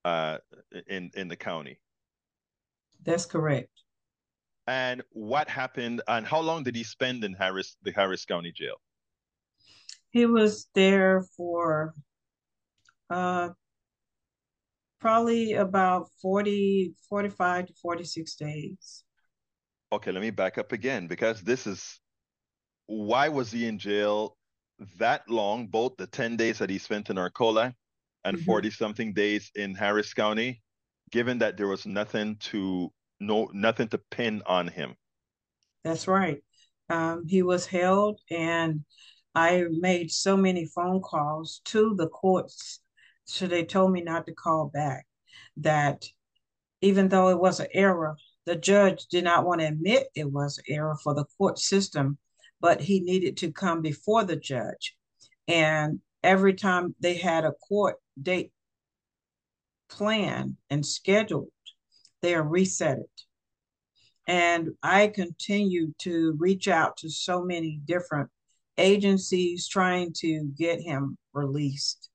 uh, 0.05 0.37
in 0.87 1.09
in 1.15 1.27
the 1.27 1.35
county. 1.35 1.79
That's 3.03 3.25
correct. 3.25 3.71
And 4.69 5.01
what 5.09 5.49
happened 5.49 6.01
and 6.07 6.25
how 6.25 6.39
long 6.39 6.63
did 6.63 6.75
he 6.75 6.83
spend 6.83 7.23
in 7.23 7.33
Harris 7.33 7.75
the 7.83 7.91
Harris 7.91 8.23
County 8.23 8.51
Jail? 8.51 8.75
He 10.11 10.25
was 10.25 10.67
there 10.75 11.25
for 11.35 11.93
uh 13.09 13.49
probably 14.99 15.53
about 15.53 16.09
40 16.21 16.93
45 17.09 17.67
to 17.67 17.73
46 17.81 18.35
days 18.35 19.03
okay, 19.91 20.11
let 20.11 20.21
me 20.21 20.29
back 20.29 20.57
up 20.57 20.71
again 20.71 21.07
because 21.07 21.41
this 21.41 21.65
is 21.65 21.99
why 22.87 23.29
was 23.29 23.51
he 23.51 23.65
in 23.65 23.79
jail 23.79 24.37
that 24.97 25.29
long, 25.29 25.67
both 25.67 25.97
the 25.97 26.07
10 26.07 26.37
days 26.37 26.59
that 26.59 26.69
he 26.69 26.77
spent 26.77 27.09
in 27.09 27.17
Arcola 27.17 27.73
and 28.23 28.39
40 28.39 28.69
mm-hmm. 28.69 28.73
something 28.73 29.13
days 29.13 29.51
in 29.55 29.75
Harris 29.75 30.13
County, 30.13 30.61
given 31.11 31.39
that 31.39 31.57
there 31.57 31.67
was 31.67 31.85
nothing 31.85 32.37
to 32.37 32.91
no 33.19 33.49
nothing 33.53 33.87
to 33.89 33.97
pin 33.97 34.41
on 34.45 34.67
him. 34.67 34.95
That's 35.83 36.07
right. 36.07 36.43
Um, 36.89 37.25
he 37.27 37.43
was 37.43 37.65
held 37.65 38.19
and 38.29 38.83
I 39.35 39.65
made 39.69 40.11
so 40.11 40.35
many 40.35 40.65
phone 40.65 41.01
calls 41.01 41.61
to 41.65 41.95
the 41.95 42.07
courts. 42.07 42.81
So 43.25 43.47
they 43.47 43.63
told 43.63 43.91
me 43.91 44.01
not 44.01 44.25
to 44.25 44.33
call 44.33 44.69
back. 44.73 45.05
That 45.57 46.05
even 46.81 47.09
though 47.09 47.29
it 47.29 47.39
was 47.39 47.59
an 47.59 47.67
error, 47.73 48.17
the 48.45 48.55
judge 48.55 49.05
did 49.07 49.23
not 49.23 49.45
want 49.45 49.61
to 49.61 49.67
admit 49.67 50.07
it 50.15 50.31
was 50.31 50.57
an 50.57 50.63
error 50.67 50.97
for 51.03 51.13
the 51.13 51.25
court 51.37 51.59
system, 51.59 52.17
but 52.59 52.81
he 52.81 52.99
needed 53.01 53.37
to 53.37 53.51
come 53.51 53.81
before 53.81 54.23
the 54.23 54.35
judge. 54.35 54.95
And 55.47 55.99
every 56.23 56.53
time 56.53 56.95
they 56.99 57.15
had 57.15 57.45
a 57.45 57.51
court 57.51 57.97
date 58.21 58.51
planned 59.89 60.57
and 60.69 60.85
scheduled, 60.85 61.49
they 62.21 62.35
are 62.35 62.43
reset 62.43 62.99
it. 62.99 63.21
And 64.27 64.69
I 64.83 65.07
continue 65.07 65.93
to 65.99 66.35
reach 66.37 66.67
out 66.67 66.97
to 66.97 67.09
so 67.09 67.43
many 67.43 67.81
different 67.85 68.29
agencies 68.77 69.67
trying 69.67 70.13
to 70.17 70.51
get 70.57 70.81
him 70.81 71.17
released. 71.33 72.09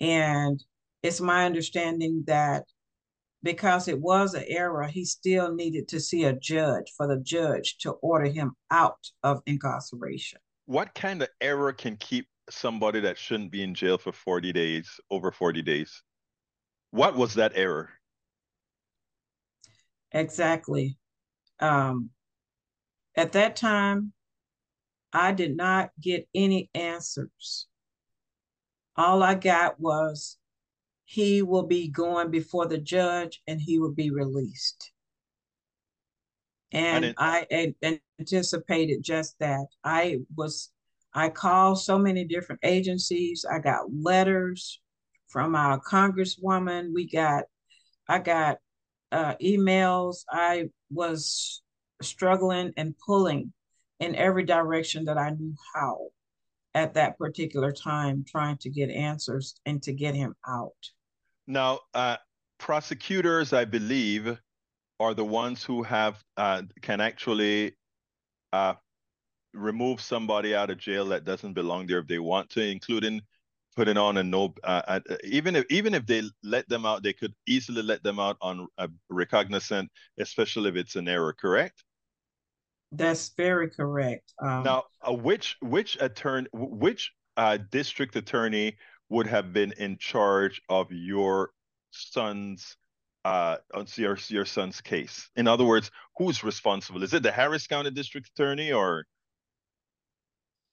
And 0.00 0.62
it's 1.02 1.20
my 1.20 1.46
understanding 1.46 2.24
that 2.26 2.64
because 3.42 3.88
it 3.88 4.00
was 4.00 4.34
an 4.34 4.44
error, 4.48 4.86
he 4.86 5.04
still 5.04 5.54
needed 5.54 5.88
to 5.88 6.00
see 6.00 6.24
a 6.24 6.32
judge 6.32 6.92
for 6.96 7.06
the 7.06 7.18
judge 7.18 7.78
to 7.78 7.92
order 7.92 8.26
him 8.26 8.52
out 8.70 8.98
of 9.22 9.40
incarceration. 9.46 10.40
What 10.66 10.94
kind 10.94 11.22
of 11.22 11.28
error 11.40 11.72
can 11.72 11.96
keep 11.96 12.26
somebody 12.50 13.00
that 13.00 13.16
shouldn't 13.16 13.50
be 13.50 13.62
in 13.62 13.74
jail 13.74 13.96
for 13.96 14.12
40 14.12 14.52
days, 14.52 15.00
over 15.10 15.32
40 15.32 15.62
days? 15.62 16.02
What 16.90 17.16
was 17.16 17.34
that 17.34 17.52
error? 17.54 17.90
Exactly. 20.12 20.96
Um, 21.60 22.10
at 23.16 23.32
that 23.32 23.56
time, 23.56 24.12
I 25.12 25.32
did 25.32 25.56
not 25.56 25.90
get 26.00 26.28
any 26.34 26.70
answers. 26.74 27.66
All 28.96 29.22
I 29.22 29.34
got 29.34 29.80
was 29.80 30.38
he 31.04 31.42
will 31.42 31.64
be 31.64 31.88
going 31.88 32.30
before 32.30 32.66
the 32.66 32.78
judge 32.78 33.42
and 33.46 33.60
he 33.60 33.78
will 33.78 33.92
be 33.92 34.10
released. 34.10 34.92
And 36.72 37.14
I, 37.18 37.46
I 37.50 37.98
anticipated 38.20 39.02
just 39.02 39.36
that. 39.40 39.66
I 39.82 40.18
was, 40.36 40.70
I 41.12 41.28
called 41.28 41.80
so 41.80 41.98
many 41.98 42.24
different 42.24 42.60
agencies. 42.62 43.44
I 43.50 43.58
got 43.58 43.86
letters 43.92 44.80
from 45.26 45.56
our 45.56 45.80
congresswoman. 45.80 46.94
We 46.94 47.08
got, 47.08 47.44
I 48.08 48.20
got 48.20 48.58
uh, 49.12 49.34
emails. 49.42 50.24
I 50.30 50.70
was 50.90 51.62
struggling 52.02 52.72
and 52.76 52.94
pulling 53.04 53.52
in 53.98 54.14
every 54.14 54.44
direction 54.44 55.04
that 55.04 55.18
I 55.18 55.30
knew 55.30 55.54
how 55.74 56.08
at 56.74 56.94
that 56.94 57.18
particular 57.18 57.72
time, 57.72 58.24
trying 58.26 58.56
to 58.58 58.70
get 58.70 58.90
answers 58.90 59.54
and 59.66 59.82
to 59.82 59.92
get 59.92 60.14
him 60.14 60.34
out. 60.46 60.72
Now, 61.46 61.80
uh, 61.94 62.16
prosecutors, 62.58 63.52
I 63.52 63.64
believe, 63.64 64.38
are 65.00 65.14
the 65.14 65.24
ones 65.24 65.64
who 65.64 65.82
have 65.82 66.22
uh, 66.36 66.62
can 66.80 67.00
actually 67.00 67.76
uh, 68.52 68.74
remove 69.52 70.00
somebody 70.00 70.54
out 70.54 70.70
of 70.70 70.78
jail 70.78 71.06
that 71.06 71.24
doesn't 71.24 71.54
belong 71.54 71.86
there 71.86 71.98
if 71.98 72.06
they 72.06 72.18
want 72.18 72.50
to, 72.50 72.62
including 72.62 73.20
putting 73.76 73.96
on 73.96 74.16
a 74.16 74.22
no. 74.22 74.54
Uh, 74.64 74.82
uh, 74.86 75.00
even 75.24 75.56
if 75.56 75.64
even 75.70 75.94
if 75.94 76.06
they 76.06 76.22
let 76.42 76.68
them 76.68 76.86
out, 76.86 77.02
they 77.02 77.12
could 77.12 77.34
easily 77.46 77.82
let 77.82 78.02
them 78.02 78.18
out 78.18 78.36
on 78.40 78.66
a 78.78 78.88
recognizant, 79.08 79.88
especially 80.18 80.70
if 80.70 80.76
it's 80.76 80.96
an 80.96 81.08
error. 81.08 81.32
Correct? 81.32 81.82
That's 82.92 83.30
very 83.36 83.70
correct. 83.70 84.32
Um, 84.42 84.64
now, 84.64 84.84
uh, 85.06 85.12
which 85.12 85.56
which 85.60 85.96
attorney, 86.00 86.48
which 86.52 87.12
uh, 87.36 87.58
district 87.70 88.16
attorney 88.16 88.76
would 89.08 89.26
have 89.26 89.52
been 89.52 89.72
in 89.72 89.98
charge 89.98 90.62
of 90.68 90.90
your 90.90 91.50
son's 91.90 92.76
uh 93.24 93.56
your, 93.96 94.16
your 94.28 94.46
son's 94.46 94.80
case 94.80 95.28
in 95.36 95.46
other 95.46 95.64
words 95.64 95.90
who's 96.16 96.42
responsible 96.42 97.02
is 97.02 97.12
it 97.12 97.22
the 97.22 97.30
harris 97.30 97.66
county 97.66 97.90
district 97.90 98.30
attorney 98.34 98.72
or 98.72 99.04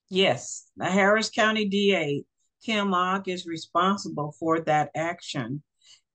yes 0.09 0.69
the 0.77 0.85
harris 0.85 1.29
county 1.29 1.67
da 1.67 2.23
kim 2.63 2.93
ogg 2.93 3.27
is 3.27 3.45
responsible 3.45 4.33
for 4.39 4.59
that 4.61 4.89
action 4.95 5.61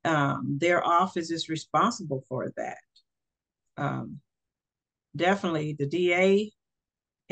um, 0.04 0.58
their 0.60 0.84
office 0.84 1.30
is 1.30 1.48
responsible 1.48 2.24
for 2.28 2.52
that 2.56 2.78
um, 3.76 4.20
definitely 5.16 5.74
the 5.78 5.86
da 5.86 6.50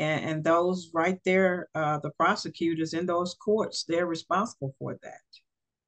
and, 0.01 0.25
and 0.25 0.43
those 0.43 0.89
right 0.93 1.19
there, 1.25 1.67
uh, 1.75 1.99
the 1.99 2.09
prosecutors 2.11 2.93
in 2.95 3.05
those 3.05 3.35
courts, 3.35 3.85
they're 3.87 4.07
responsible 4.07 4.73
for 4.79 4.97
that. 5.03 5.21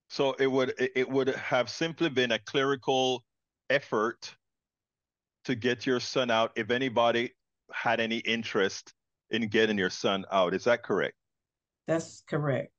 So 0.09 0.33
it 0.33 0.45
would 0.45 0.75
it 0.77 1.09
would 1.09 1.29
have 1.29 1.67
simply 1.67 2.09
been 2.09 2.31
a 2.31 2.39
clerical 2.39 3.23
effort 3.71 4.35
to 5.45 5.55
get 5.55 5.87
your 5.87 5.99
son 5.99 6.29
out 6.29 6.51
if 6.55 6.69
anybody 6.69 7.31
had 7.71 7.99
any 7.99 8.17
interest 8.17 8.93
in 9.31 9.47
getting 9.47 9.79
your 9.79 9.89
son 9.89 10.25
out. 10.31 10.53
Is 10.53 10.65
that 10.65 10.83
correct? 10.83 11.15
That's 11.87 12.21
correct. 12.29 12.71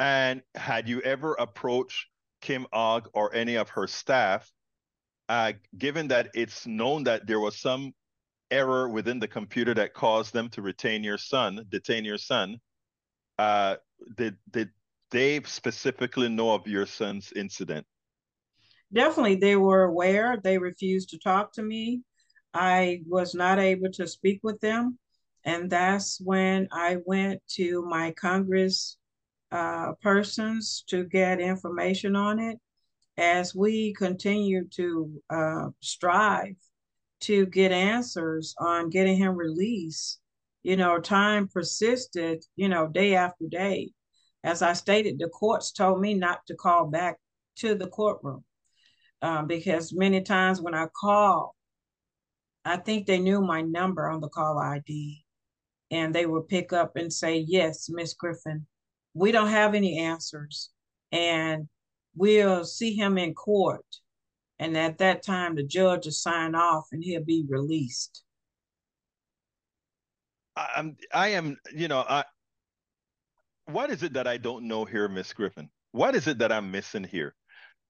And 0.00 0.40
had 0.54 0.88
you 0.88 1.02
ever 1.02 1.34
approached 1.34 2.06
Kim 2.40 2.66
Ogg 2.72 3.10
or 3.12 3.34
any 3.34 3.56
of 3.56 3.68
her 3.68 3.86
staff, 3.86 4.50
uh, 5.28 5.52
given 5.76 6.08
that 6.08 6.30
it's 6.34 6.66
known 6.66 7.04
that 7.04 7.26
there 7.26 7.38
was 7.38 7.60
some 7.60 7.92
error 8.50 8.88
within 8.88 9.18
the 9.18 9.28
computer 9.28 9.74
that 9.74 9.92
caused 9.92 10.32
them 10.32 10.48
to 10.48 10.62
retain 10.62 11.04
your 11.04 11.18
son, 11.18 11.66
detain 11.68 12.06
your 12.06 12.16
son, 12.16 12.56
uh, 13.38 13.76
did 14.16 14.38
did 14.50 14.70
they 15.10 15.42
specifically 15.42 16.30
know 16.30 16.54
of 16.54 16.66
your 16.66 16.86
son's 16.86 17.30
incident? 17.36 17.86
Definitely, 18.90 19.34
they 19.34 19.56
were 19.56 19.84
aware. 19.84 20.38
They 20.42 20.56
refused 20.56 21.10
to 21.10 21.18
talk 21.18 21.52
to 21.52 21.62
me. 21.62 22.00
I 22.54 23.02
was 23.06 23.34
not 23.34 23.58
able 23.58 23.92
to 23.92 24.06
speak 24.06 24.40
with 24.42 24.60
them, 24.60 24.98
and 25.44 25.68
that's 25.68 26.18
when 26.22 26.68
I 26.72 26.96
went 27.04 27.42
to 27.56 27.82
my 27.82 28.12
Congress 28.12 28.96
uh, 29.52 29.92
persons 30.02 30.84
to 30.88 31.04
get 31.04 31.40
information 31.40 32.16
on 32.16 32.38
it. 32.38 32.58
As 33.16 33.54
we 33.54 33.92
continue 33.94 34.66
to 34.76 35.22
uh, 35.28 35.68
strive 35.80 36.56
to 37.20 37.46
get 37.46 37.70
answers 37.72 38.54
on 38.58 38.90
getting 38.90 39.16
him 39.16 39.36
released. 39.36 40.20
You 40.62 40.76
know, 40.76 40.98
time 40.98 41.48
persisted, 41.48 42.44
you 42.56 42.68
know, 42.68 42.86
day 42.86 43.14
after 43.14 43.46
day. 43.48 43.92
As 44.42 44.62
I 44.62 44.72
stated, 44.72 45.18
the 45.18 45.28
courts 45.28 45.72
told 45.72 46.00
me 46.00 46.14
not 46.14 46.40
to 46.46 46.54
call 46.54 46.86
back 46.86 47.18
to 47.56 47.74
the 47.74 47.88
courtroom 47.88 48.44
um, 49.22 49.46
because 49.46 49.92
many 49.92 50.22
times 50.22 50.60
when 50.60 50.74
I 50.74 50.86
call, 50.98 51.54
I 52.64 52.76
think 52.76 53.06
they 53.06 53.18
knew 53.18 53.40
my 53.40 53.62
number 53.62 54.08
on 54.08 54.20
the 54.20 54.28
call 54.28 54.58
ID 54.58 55.24
and 55.90 56.14
they 56.14 56.26
would 56.26 56.48
pick 56.48 56.72
up 56.72 56.96
and 56.96 57.12
say, 57.12 57.38
Yes, 57.46 57.88
Miss 57.90 58.14
Griffin, 58.14 58.66
we 59.14 59.32
don't 59.32 59.48
have 59.48 59.74
any 59.74 59.98
answers 59.98 60.70
and 61.12 61.68
we'll 62.14 62.64
see 62.64 62.94
him 62.94 63.18
in 63.18 63.34
court 63.34 63.84
and 64.60 64.76
at 64.76 64.98
that 64.98 65.22
time, 65.22 65.56
the 65.56 65.62
judge 65.62 66.04
will 66.04 66.12
sign 66.12 66.54
off 66.54 66.88
and 66.92 67.02
he'll 67.02 67.24
be 67.24 67.46
released. 67.48 68.22
I'm, 70.54 70.98
I 71.14 71.28
am, 71.28 71.56
you 71.74 71.88
know, 71.88 72.04
I, 72.06 72.24
what 73.64 73.88
is 73.88 74.02
it 74.02 74.12
that 74.12 74.26
I 74.26 74.36
don't 74.36 74.68
know 74.68 74.84
here, 74.84 75.08
Miss 75.08 75.32
Griffin? 75.32 75.70
What 75.92 76.14
is 76.14 76.26
it 76.26 76.38
that 76.38 76.52
I'm 76.52 76.70
missing 76.70 77.04
here? 77.04 77.34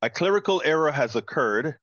A 0.02 0.08
clerical 0.08 0.62
error 0.64 0.92
has 0.92 1.16
occurred. 1.16 1.74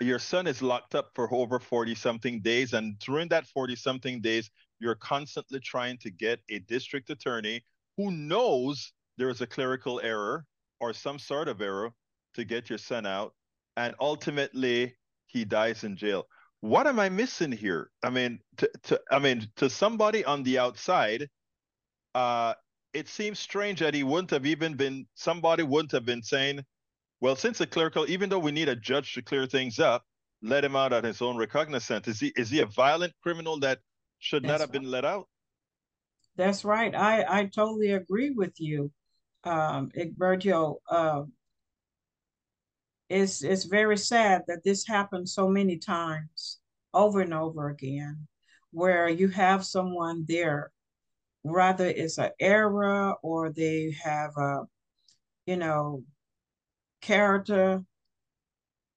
Your 0.00 0.18
son 0.18 0.48
is 0.48 0.62
locked 0.62 0.96
up 0.96 1.10
for 1.14 1.32
over 1.32 1.60
40 1.60 1.94
something 1.94 2.40
days. 2.40 2.72
And 2.72 2.98
during 2.98 3.28
that 3.28 3.46
40 3.46 3.76
something 3.76 4.20
days, 4.20 4.50
you're 4.80 4.96
constantly 4.96 5.60
trying 5.60 5.96
to 5.98 6.10
get 6.10 6.40
a 6.50 6.58
district 6.58 7.08
attorney 7.10 7.62
who 7.98 8.12
knows 8.12 8.92
there 9.18 9.28
is 9.28 9.42
a 9.42 9.46
clerical 9.46 10.00
error 10.02 10.46
or 10.80 10.94
some 10.94 11.18
sort 11.18 11.48
of 11.48 11.60
error 11.60 11.90
to 12.34 12.44
get 12.44 12.70
your 12.70 12.78
son 12.78 13.04
out 13.04 13.34
and 13.76 13.94
ultimately 14.00 14.94
he 15.26 15.44
dies 15.44 15.84
in 15.84 15.96
jail. 15.96 16.26
What 16.60 16.86
am 16.86 16.98
I 16.98 17.08
missing 17.08 17.52
here? 17.52 17.90
I 18.02 18.10
mean, 18.10 18.38
to, 18.58 18.70
to 18.84 19.00
I 19.10 19.18
mean, 19.18 19.48
to 19.56 19.68
somebody 19.68 20.24
on 20.24 20.44
the 20.44 20.58
outside, 20.58 21.28
uh, 22.14 22.54
it 22.94 23.08
seems 23.08 23.38
strange 23.38 23.80
that 23.80 23.94
he 23.94 24.04
wouldn't 24.04 24.30
have 24.30 24.46
even 24.46 24.74
been 24.74 25.06
somebody 25.14 25.64
wouldn't 25.64 25.92
have 25.92 26.04
been 26.04 26.22
saying, 26.22 26.64
well, 27.20 27.36
since 27.36 27.60
a 27.60 27.66
clerical, 27.66 28.08
even 28.08 28.30
though 28.30 28.38
we 28.38 28.52
need 28.52 28.68
a 28.68 28.76
judge 28.76 29.14
to 29.14 29.22
clear 29.22 29.46
things 29.46 29.78
up, 29.78 30.04
let 30.40 30.64
him 30.64 30.76
out 30.76 30.92
at 30.92 31.04
his 31.04 31.20
own 31.20 31.36
recognizance. 31.36 32.06
Is 32.08 32.20
he 32.20 32.32
is 32.36 32.50
he 32.50 32.60
a 32.60 32.66
violent 32.66 33.12
criminal 33.22 33.58
that 33.60 33.80
should 34.20 34.44
That's 34.44 34.50
not 34.52 34.60
have 34.60 34.70
right. 34.70 34.82
been 34.82 34.90
let 34.90 35.04
out? 35.04 35.28
That's 36.38 36.64
right. 36.64 36.94
I 36.94 37.40
I 37.40 37.46
totally 37.46 37.90
agree 37.92 38.30
with 38.30 38.60
you, 38.60 38.92
um, 39.44 39.90
Egberto. 39.96 40.76
Uh, 40.88 41.24
it's 43.08 43.42
it's 43.42 43.64
very 43.64 43.96
sad 43.98 44.42
that 44.48 44.62
this 44.64 44.86
happens 44.86 45.34
so 45.34 45.48
many 45.48 45.78
times 45.78 46.60
over 46.94 47.20
and 47.20 47.34
over 47.34 47.68
again 47.70 48.26
where 48.70 49.08
you 49.08 49.28
have 49.28 49.64
someone 49.64 50.24
there 50.28 50.70
rather 51.44 51.86
it's 51.86 52.18
an 52.18 52.30
error 52.40 53.14
or 53.22 53.50
they 53.50 53.94
have 54.02 54.36
a 54.36 54.62
you 55.46 55.56
know 55.56 56.04
character 57.00 57.84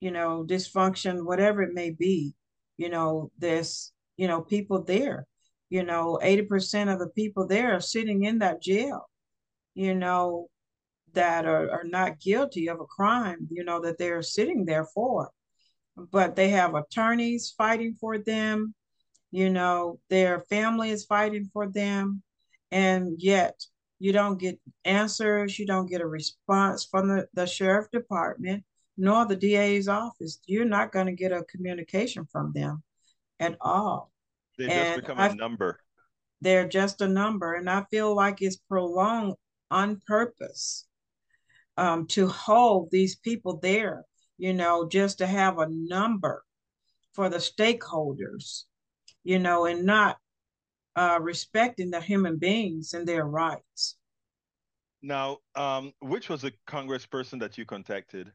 you 0.02 0.12
know 0.12 0.46
dysfunction 0.48 1.26
whatever 1.26 1.62
it 1.62 1.74
may 1.74 1.90
be 1.92 2.34
you 2.78 2.90
know 2.90 3.32
there's 3.38 3.94
you 4.18 4.28
know 4.28 4.42
people 4.42 4.84
there 4.84 5.26
you 5.72 5.84
know 5.84 6.20
80% 6.22 6.94
of 6.94 7.00
the 7.00 7.10
people 7.10 7.48
there 7.48 7.76
are 7.76 7.82
sitting 7.82 8.26
in 8.26 8.40
that 8.40 8.62
jail 8.62 9.10
you 9.74 9.96
know 9.96 10.48
that 11.14 11.46
are, 11.46 11.70
are 11.72 11.84
not 11.84 12.20
guilty 12.20 12.68
of 12.68 12.80
a 12.80 12.86
crime, 12.86 13.48
you 13.52 13.64
know, 13.64 13.82
that 13.82 13.98
they're 13.98 14.22
sitting 14.22 14.66
there 14.66 14.86
for. 14.86 15.30
but 16.12 16.36
they 16.36 16.50
have 16.50 16.74
attorneys 16.74 17.54
fighting 17.58 17.96
for 18.00 18.18
them. 18.18 18.74
You 19.32 19.50
know, 19.50 20.00
their 20.10 20.42
family 20.42 20.90
is 20.92 21.06
fighting 21.06 21.50
for 21.54 21.68
them. 21.68 22.22
And 22.72 23.16
yet 23.18 23.62
you 24.00 24.14
don't 24.14 24.40
get 24.40 24.60
answers, 24.86 25.60
you 25.60 25.66
don't 25.66 25.90
get 25.90 26.02
a 26.02 26.08
response 26.08 26.86
from 26.86 27.10
the, 27.10 27.28
the 27.34 27.46
sheriff 27.46 27.92
department 27.92 28.64
nor 28.98 29.26
the 29.26 29.36
DA's 29.36 29.88
office. 29.88 30.40
You're 30.46 30.66
not 30.66 30.92
going 30.92 31.08
to 31.08 31.14
get 31.14 31.32
a 31.32 31.44
communication 31.44 32.28
from 32.32 32.52
them 32.54 32.84
at 33.40 33.58
all. 33.62 34.11
They 34.68 34.84
just 34.84 34.96
become 34.96 35.20
a 35.20 35.34
number. 35.34 35.80
They're 36.42 36.68
just 36.68 37.02
a 37.02 37.08
number. 37.08 37.56
And 37.56 37.70
I 37.70 37.84
feel 37.92 38.16
like 38.16 38.42
it's 38.42 38.58
prolonged 38.58 39.36
on 39.70 40.02
purpose 40.06 40.86
um, 41.78 42.08
to 42.08 42.28
hold 42.28 42.90
these 42.92 43.16
people 43.16 43.58
there, 43.58 44.04
you 44.38 44.54
know, 44.54 44.88
just 44.88 45.20
to 45.20 45.28
have 45.28 45.60
a 45.60 45.68
number 45.70 46.44
for 47.14 47.30
the 47.30 47.38
stakeholders, 47.38 48.64
you 49.24 49.40
know, 49.40 49.66
and 49.66 49.86
not 49.86 50.18
uh, 50.96 51.20
respecting 51.22 51.90
the 51.90 52.02
human 52.02 52.38
beings 52.38 52.94
and 52.94 53.08
their 53.08 53.26
rights. 53.26 53.98
Now, 55.02 55.40
um, 55.56 55.94
which 56.02 56.30
was 56.30 56.42
the 56.42 56.54
congressperson 56.68 57.40
that 57.40 57.58
you 57.58 57.66
contacted 57.66 58.32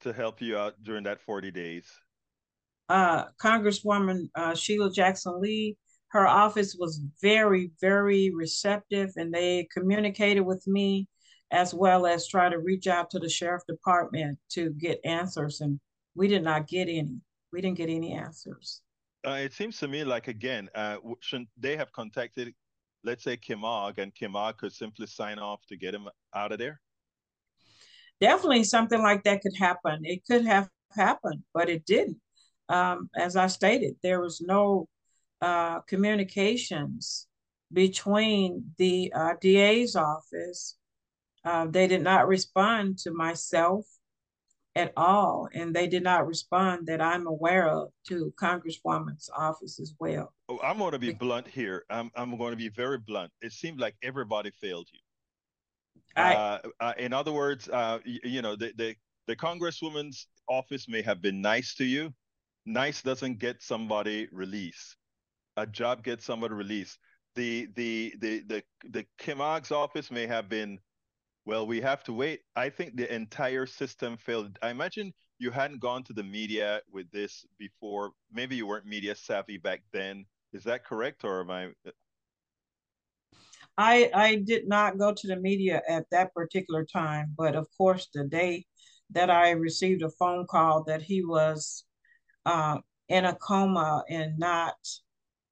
to 0.00 0.12
help 0.12 0.40
you 0.40 0.58
out 0.58 0.82
during 0.82 1.04
that 1.04 1.20
40 1.20 1.50
days? 1.50 1.86
Uh, 2.88 3.24
Congresswoman 3.42 4.28
uh, 4.34 4.54
Sheila 4.54 4.92
Jackson 4.92 5.40
Lee, 5.40 5.76
her 6.08 6.26
office 6.26 6.76
was 6.78 7.02
very, 7.20 7.70
very 7.80 8.30
receptive 8.34 9.10
and 9.16 9.32
they 9.32 9.66
communicated 9.72 10.42
with 10.42 10.64
me 10.66 11.08
as 11.50 11.74
well 11.74 12.06
as 12.06 12.28
try 12.28 12.48
to 12.48 12.58
reach 12.58 12.86
out 12.86 13.10
to 13.10 13.18
the 13.18 13.28
sheriff 13.28 13.62
department 13.68 14.38
to 14.50 14.70
get 14.70 15.00
answers. 15.04 15.60
And 15.60 15.80
we 16.14 16.28
did 16.28 16.42
not 16.42 16.66
get 16.66 16.88
any. 16.88 17.20
We 17.52 17.60
didn't 17.60 17.78
get 17.78 17.88
any 17.88 18.12
answers. 18.12 18.82
Uh, 19.26 19.38
it 19.42 19.52
seems 19.52 19.78
to 19.78 19.88
me 19.88 20.04
like, 20.04 20.28
again, 20.28 20.68
uh, 20.74 20.96
shouldn't 21.20 21.48
they 21.56 21.76
have 21.76 21.92
contacted, 21.92 22.52
let's 23.04 23.24
say, 23.24 23.36
Kim 23.36 23.64
Ogg, 23.64 23.98
and 23.98 24.14
Kim 24.14 24.36
Ogg 24.36 24.58
could 24.58 24.72
simply 24.72 25.06
sign 25.06 25.38
off 25.38 25.60
to 25.68 25.76
get 25.76 25.94
him 25.94 26.08
out 26.34 26.52
of 26.52 26.58
there? 26.58 26.80
Definitely 28.20 28.64
something 28.64 29.02
like 29.02 29.22
that 29.24 29.40
could 29.40 29.56
happen. 29.58 30.00
It 30.04 30.24
could 30.26 30.44
have 30.44 30.68
happened, 30.94 31.42
but 31.52 31.68
it 31.68 31.86
didn't. 31.86 32.20
Um, 32.68 33.10
as 33.16 33.36
I 33.36 33.46
stated, 33.46 33.96
there 34.02 34.20
was 34.20 34.40
no 34.40 34.88
uh, 35.40 35.80
communications 35.80 37.26
between 37.72 38.72
the 38.78 39.12
uh, 39.14 39.34
DA's 39.40 39.96
office 39.96 40.76
uh, 41.44 41.66
they 41.66 41.86
did 41.86 42.02
not 42.02 42.26
respond 42.26 42.98
to 42.98 43.10
myself 43.12 43.86
at 44.76 44.92
all, 44.96 45.48
and 45.52 45.74
they 45.74 45.86
did 45.86 46.02
not 46.02 46.26
respond 46.26 46.86
that 46.86 47.00
I'm 47.00 47.26
aware 47.26 47.68
of 47.68 47.90
to 48.08 48.32
Congresswoman's 48.40 49.30
office 49.36 49.78
as 49.78 49.94
well. 50.00 50.32
Oh, 50.48 50.58
I'm 50.64 50.78
going 50.78 50.92
to 50.92 50.98
be 50.98 51.12
blunt 51.12 51.46
here. 51.46 51.84
I'm 51.90 52.10
I'm 52.16 52.36
going 52.36 52.50
to 52.50 52.56
be 52.56 52.70
very 52.70 52.98
blunt. 52.98 53.30
It 53.40 53.52
seemed 53.52 53.78
like 53.78 53.94
everybody 54.02 54.50
failed 54.50 54.88
you. 54.92 55.00
I, 56.16 56.34
uh, 56.34 56.58
uh, 56.80 56.92
in 56.98 57.12
other 57.12 57.32
words, 57.32 57.68
uh, 57.68 57.98
you, 58.04 58.20
you, 58.24 58.42
know, 58.42 58.56
the, 58.56 58.72
the 58.76 58.96
the 59.26 59.36
Congresswoman's 59.36 60.26
office 60.48 60.88
may 60.88 61.02
have 61.02 61.20
been 61.20 61.40
nice 61.40 61.74
to 61.74 61.84
you. 61.84 62.12
Nice 62.66 63.02
doesn't 63.02 63.38
get 63.38 63.62
somebody 63.62 64.28
released. 64.32 64.96
A 65.56 65.66
job 65.66 66.02
gets 66.02 66.24
somebody 66.24 66.54
released. 66.54 66.98
The 67.34 67.68
the 67.74 68.14
the 68.20 68.40
the 68.46 68.62
the 68.90 69.06
Kim 69.18 69.40
Ogg's 69.40 69.70
office 69.70 70.10
may 70.10 70.26
have 70.26 70.48
been 70.48 70.78
well, 71.46 71.66
we 71.66 71.80
have 71.82 72.02
to 72.04 72.12
wait. 72.12 72.40
I 72.56 72.70
think 72.70 72.96
the 72.96 73.12
entire 73.12 73.66
system 73.66 74.16
failed. 74.16 74.58
I 74.62 74.70
imagine 74.70 75.12
you 75.38 75.50
hadn't 75.50 75.80
gone 75.80 76.02
to 76.04 76.14
the 76.14 76.22
media 76.22 76.80
with 76.90 77.10
this 77.10 77.44
before. 77.58 78.12
Maybe 78.32 78.56
you 78.56 78.66
weren't 78.66 78.86
media 78.86 79.14
savvy 79.14 79.58
back 79.58 79.82
then. 79.92 80.24
Is 80.52 80.64
that 80.64 80.84
correct, 80.84 81.24
or 81.24 81.40
am 81.40 81.50
I? 81.50 81.68
I 83.76 84.10
I 84.14 84.36
did 84.36 84.68
not 84.68 84.98
go 84.98 85.12
to 85.12 85.26
the 85.26 85.36
media 85.36 85.82
at 85.88 86.06
that 86.10 86.32
particular 86.32 86.84
time, 86.84 87.34
but 87.36 87.56
of 87.56 87.66
course, 87.76 88.08
the 88.14 88.24
day 88.24 88.64
that 89.10 89.28
I 89.28 89.50
received 89.50 90.02
a 90.02 90.10
phone 90.10 90.46
call 90.46 90.84
that 90.84 91.02
he 91.02 91.24
was 91.24 91.84
uh, 92.44 92.78
in 93.08 93.24
a 93.24 93.34
coma 93.34 94.04
and 94.08 94.38
not 94.38 94.76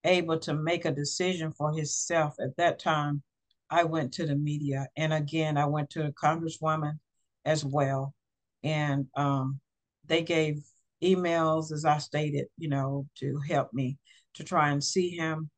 able 0.04 0.38
to 0.38 0.54
make 0.54 0.84
a 0.84 0.92
decision 0.92 1.52
for 1.52 1.72
himself 1.72 2.34
at 2.40 2.56
that 2.56 2.78
time, 2.78 3.22
I 3.70 3.84
went 3.84 4.12
to 4.14 4.26
the 4.26 4.34
media. 4.34 4.88
And 4.96 5.12
again, 5.12 5.56
I 5.56 5.66
went 5.66 5.90
to 5.90 6.06
a 6.06 6.12
congresswoman 6.12 6.98
as 7.44 7.64
well. 7.64 8.14
And 8.62 9.06
um, 9.16 9.60
they 10.06 10.22
gave 10.22 10.62
emails, 11.02 11.72
as 11.72 11.84
I 11.84 11.98
stated, 11.98 12.46
you 12.58 12.68
know, 12.68 13.06
to 13.18 13.40
help 13.48 13.72
me 13.72 13.98
to 14.34 14.44
try 14.44 14.70
and 14.70 14.82
see 14.82 15.10
him. 15.10 15.50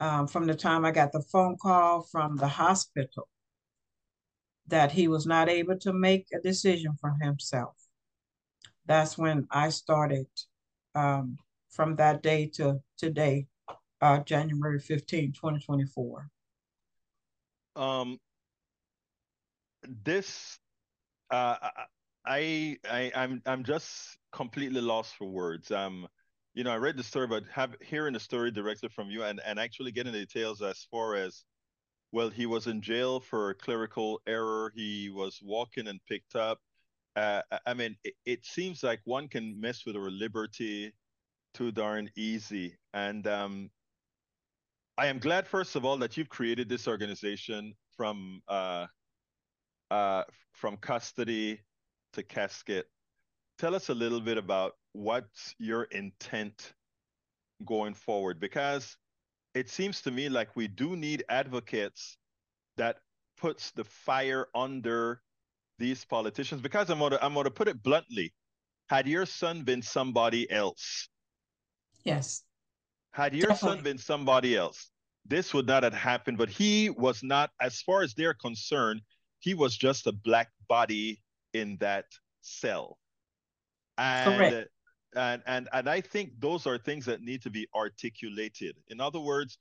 Um, 0.00 0.26
from 0.26 0.46
the 0.46 0.54
time 0.54 0.84
I 0.84 0.90
got 0.90 1.12
the 1.12 1.22
phone 1.22 1.56
call 1.60 2.02
from 2.10 2.36
the 2.36 2.48
hospital 2.48 3.28
that 4.66 4.90
he 4.90 5.08
was 5.08 5.26
not 5.26 5.48
able 5.48 5.78
to 5.78 5.92
make 5.92 6.26
a 6.34 6.40
decision 6.40 6.96
for 7.00 7.14
himself. 7.20 7.74
That's 8.86 9.16
when 9.16 9.46
I 9.50 9.68
started 9.68 10.26
um, 10.94 11.36
from 11.70 11.96
that 11.96 12.22
day 12.22 12.46
to 12.54 12.80
today, 12.98 13.46
uh, 14.00 14.20
January 14.20 14.78
15, 14.78 15.32
2024 15.32 16.28
um 17.76 18.18
this 20.04 20.58
uh 21.30 21.56
I 22.26 22.78
I 22.88 23.12
I'm 23.14 23.42
I'm 23.46 23.64
just 23.64 24.16
completely 24.32 24.80
lost 24.80 25.14
for 25.16 25.26
words. 25.26 25.70
Um 25.70 26.06
you 26.54 26.62
know, 26.62 26.70
I 26.70 26.76
read 26.76 26.96
the 26.96 27.02
story, 27.02 27.26
but 27.26 27.42
have 27.52 27.74
hearing 27.80 28.12
the 28.14 28.20
story 28.20 28.52
directly 28.52 28.88
from 28.88 29.10
you 29.10 29.24
and, 29.24 29.40
and 29.44 29.58
actually 29.58 29.90
getting 29.90 30.12
the 30.12 30.20
details 30.20 30.62
as 30.62 30.86
far 30.88 31.16
as 31.16 31.44
well, 32.12 32.30
he 32.30 32.46
was 32.46 32.68
in 32.68 32.80
jail 32.80 33.18
for 33.18 33.50
a 33.50 33.54
clerical 33.56 34.20
error. 34.24 34.72
He 34.76 35.10
was 35.10 35.40
walking 35.42 35.88
and 35.88 35.98
picked 36.08 36.36
up. 36.36 36.60
Uh, 37.16 37.42
I 37.66 37.74
mean, 37.74 37.96
it, 38.02 38.14
it, 38.26 38.44
seems 38.44 38.82
like 38.82 39.00
one 39.04 39.28
can 39.28 39.60
mess 39.60 39.86
with 39.86 39.94
our 39.94 40.10
liberty 40.10 40.92
too 41.54 41.70
darn 41.70 42.10
easy. 42.16 42.76
And 42.92 43.26
um, 43.28 43.70
I 44.98 45.06
am 45.06 45.18
glad, 45.18 45.46
first 45.46 45.76
of 45.76 45.84
all, 45.84 45.96
that 45.98 46.16
you've 46.16 46.28
created 46.28 46.68
this 46.68 46.88
organization 46.88 47.74
from 47.96 48.42
uh, 48.48 48.86
uh, 49.90 50.24
from 50.52 50.76
custody 50.78 51.60
to 52.14 52.22
casket. 52.22 52.86
Tell 53.58 53.74
us 53.74 53.88
a 53.88 53.94
little 53.94 54.20
bit 54.20 54.38
about 54.38 54.72
what's 54.92 55.54
your 55.58 55.84
intent 55.84 56.72
going 57.64 57.94
forward, 57.94 58.40
because 58.40 58.96
it 59.54 59.70
seems 59.70 60.02
to 60.02 60.10
me 60.10 60.28
like 60.28 60.56
we 60.56 60.66
do 60.66 60.96
need 60.96 61.24
advocates 61.28 62.16
that 62.76 62.96
puts 63.36 63.70
the 63.72 63.84
fire 63.84 64.48
under 64.54 65.20
these 65.78 66.04
politicians. 66.04 66.60
Because 66.60 66.90
I'm 66.90 66.98
gonna 66.98 67.18
I'm 67.20 67.34
gonna 67.34 67.50
put 67.50 67.68
it 67.68 67.82
bluntly, 67.82 68.32
had 68.88 69.06
your 69.06 69.26
son 69.26 69.62
been 69.62 69.82
somebody 69.82 70.50
else, 70.50 71.08
yes, 72.04 72.42
had 73.12 73.34
your 73.34 73.48
Definitely. 73.48 73.76
son 73.76 73.84
been 73.84 73.98
somebody 73.98 74.56
else, 74.56 74.90
this 75.26 75.54
would 75.54 75.66
not 75.66 75.82
have 75.82 75.94
happened. 75.94 76.38
But 76.38 76.48
he 76.48 76.90
was 76.90 77.22
not, 77.22 77.50
as 77.60 77.80
far 77.80 78.02
as 78.02 78.14
they're 78.14 78.34
concerned, 78.34 79.00
he 79.38 79.54
was 79.54 79.76
just 79.76 80.06
a 80.06 80.12
black 80.12 80.50
body 80.68 81.22
in 81.52 81.76
that 81.80 82.06
cell. 82.40 82.98
And, 83.98 84.36
Correct. 84.36 84.68
And, 85.14 85.42
and, 85.46 85.68
and 85.72 85.88
I 85.88 86.00
think 86.00 86.32
those 86.40 86.66
are 86.66 86.76
things 86.76 87.04
that 87.06 87.22
need 87.22 87.40
to 87.42 87.50
be 87.50 87.68
articulated. 87.74 88.76
In 88.88 89.00
other 89.00 89.20
words, 89.20 89.58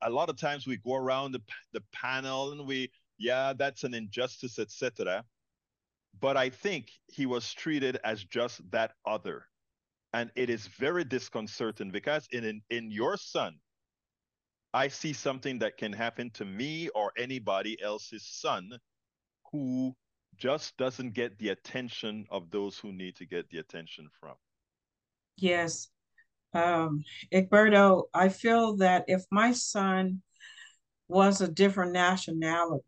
a 0.00 0.08
lot 0.08 0.30
of 0.30 0.36
times 0.36 0.66
we 0.66 0.78
go 0.78 0.94
around 0.94 1.32
the, 1.32 1.42
the 1.74 1.82
panel 1.92 2.52
and 2.52 2.66
we, 2.66 2.90
yeah, 3.18 3.52
that's 3.52 3.84
an 3.84 3.92
injustice, 3.92 4.58
etc. 4.58 5.22
But 6.20 6.36
I 6.36 6.48
think 6.48 6.90
he 7.08 7.26
was 7.26 7.52
treated 7.52 7.98
as 8.04 8.24
just 8.24 8.60
that 8.70 8.92
other. 9.06 9.46
And 10.12 10.30
it 10.36 10.48
is 10.48 10.68
very 10.68 11.04
disconcerting 11.04 11.90
because 11.90 12.28
in, 12.30 12.44
in 12.44 12.62
in 12.70 12.90
your 12.90 13.16
son 13.16 13.58
i 14.72 14.88
see 14.88 15.12
something 15.12 15.58
that 15.58 15.76
can 15.76 15.92
happen 15.92 16.30
to 16.30 16.44
me 16.44 16.88
or 16.90 17.12
anybody 17.16 17.80
else's 17.82 18.26
son 18.26 18.70
who 19.52 19.94
just 20.36 20.76
doesn't 20.76 21.14
get 21.14 21.38
the 21.38 21.50
attention 21.50 22.26
of 22.30 22.50
those 22.50 22.76
who 22.78 22.92
need 22.92 23.14
to 23.16 23.24
get 23.24 23.48
the 23.50 23.58
attention 23.58 24.08
from. 24.20 24.34
Yes. 25.36 25.88
Um 26.52 27.02
egberto 27.32 28.04
i 28.14 28.28
feel 28.28 28.76
that 28.76 29.04
if 29.08 29.24
my 29.30 29.50
son 29.52 30.22
was 31.08 31.40
a 31.40 31.48
different 31.48 31.92
nationality 31.92 32.84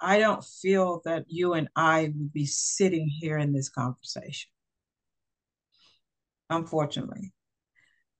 i 0.00 0.18
don't 0.18 0.44
feel 0.44 1.00
that 1.04 1.24
you 1.28 1.54
and 1.54 1.68
i 1.76 2.02
would 2.02 2.32
be 2.32 2.46
sitting 2.46 3.08
here 3.08 3.38
in 3.38 3.52
this 3.52 3.68
conversation 3.68 4.50
unfortunately 6.50 7.32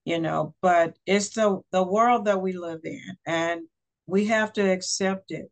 you 0.04 0.20
know 0.20 0.54
but 0.62 0.96
it's 1.06 1.30
the 1.30 1.60
the 1.72 1.82
world 1.82 2.24
that 2.26 2.40
we 2.40 2.52
live 2.52 2.80
in 2.84 3.16
and 3.26 3.62
we 4.06 4.26
have 4.26 4.52
to 4.52 4.62
accept 4.62 5.30
it 5.30 5.50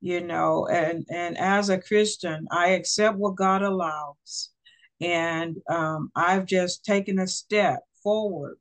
you 0.00 0.20
know 0.20 0.66
and 0.66 1.06
and 1.10 1.38
as 1.38 1.68
a 1.70 1.80
christian 1.80 2.46
i 2.50 2.68
accept 2.70 3.16
what 3.18 3.36
god 3.36 3.62
allows 3.62 4.50
And 5.00 5.56
um, 5.68 6.10
I've 6.16 6.46
just 6.46 6.84
taken 6.84 7.18
a 7.18 7.26
step 7.26 7.80
forward 8.02 8.58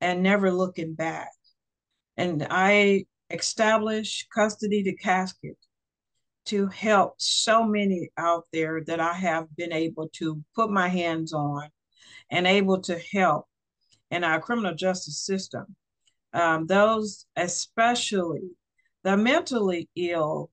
and 0.00 0.22
never 0.22 0.50
looking 0.50 0.94
back. 0.94 1.30
And 2.16 2.46
I 2.50 3.06
established 3.32 4.28
custody 4.30 4.82
to 4.84 4.94
casket 4.94 5.56
to 6.44 6.66
help 6.68 7.14
so 7.18 7.64
many 7.64 8.10
out 8.16 8.46
there 8.52 8.82
that 8.86 9.00
I 9.00 9.12
have 9.12 9.54
been 9.56 9.72
able 9.72 10.08
to 10.14 10.42
put 10.54 10.70
my 10.70 10.88
hands 10.88 11.32
on 11.32 11.68
and 12.30 12.46
able 12.46 12.80
to 12.82 12.98
help 13.12 13.46
in 14.10 14.24
our 14.24 14.40
criminal 14.40 14.74
justice 14.74 15.24
system. 15.24 15.76
Um, 16.32 16.66
those, 16.66 17.26
especially 17.36 18.42
the 19.04 19.16
mentally 19.16 19.88
ill, 19.94 20.50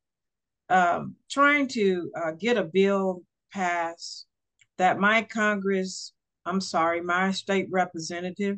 um, 0.70 1.16
trying 1.30 1.68
to 1.70 2.12
uh, 2.16 2.32
get 2.32 2.58
a 2.58 2.64
bill 2.64 3.24
passed 3.52 4.28
that 4.78 5.00
my 5.00 5.24
Congress, 5.24 6.14
I'm 6.46 6.62
sorry, 6.62 7.02
my 7.02 7.32
state 7.32 7.68
representative, 7.72 8.58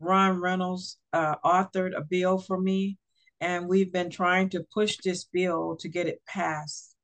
Ron 0.00 0.40
Reynolds, 0.40 0.98
uh, 1.12 1.36
authored 1.44 1.96
a 1.96 2.02
bill 2.02 2.38
for 2.38 2.60
me 2.60 2.98
and 3.40 3.68
we've 3.68 3.92
been 3.92 4.10
trying 4.10 4.50
to 4.50 4.64
push 4.72 4.98
this 4.98 5.24
bill 5.24 5.76
to 5.80 5.88
get 5.88 6.06
it 6.06 6.20
passed. 6.26 6.94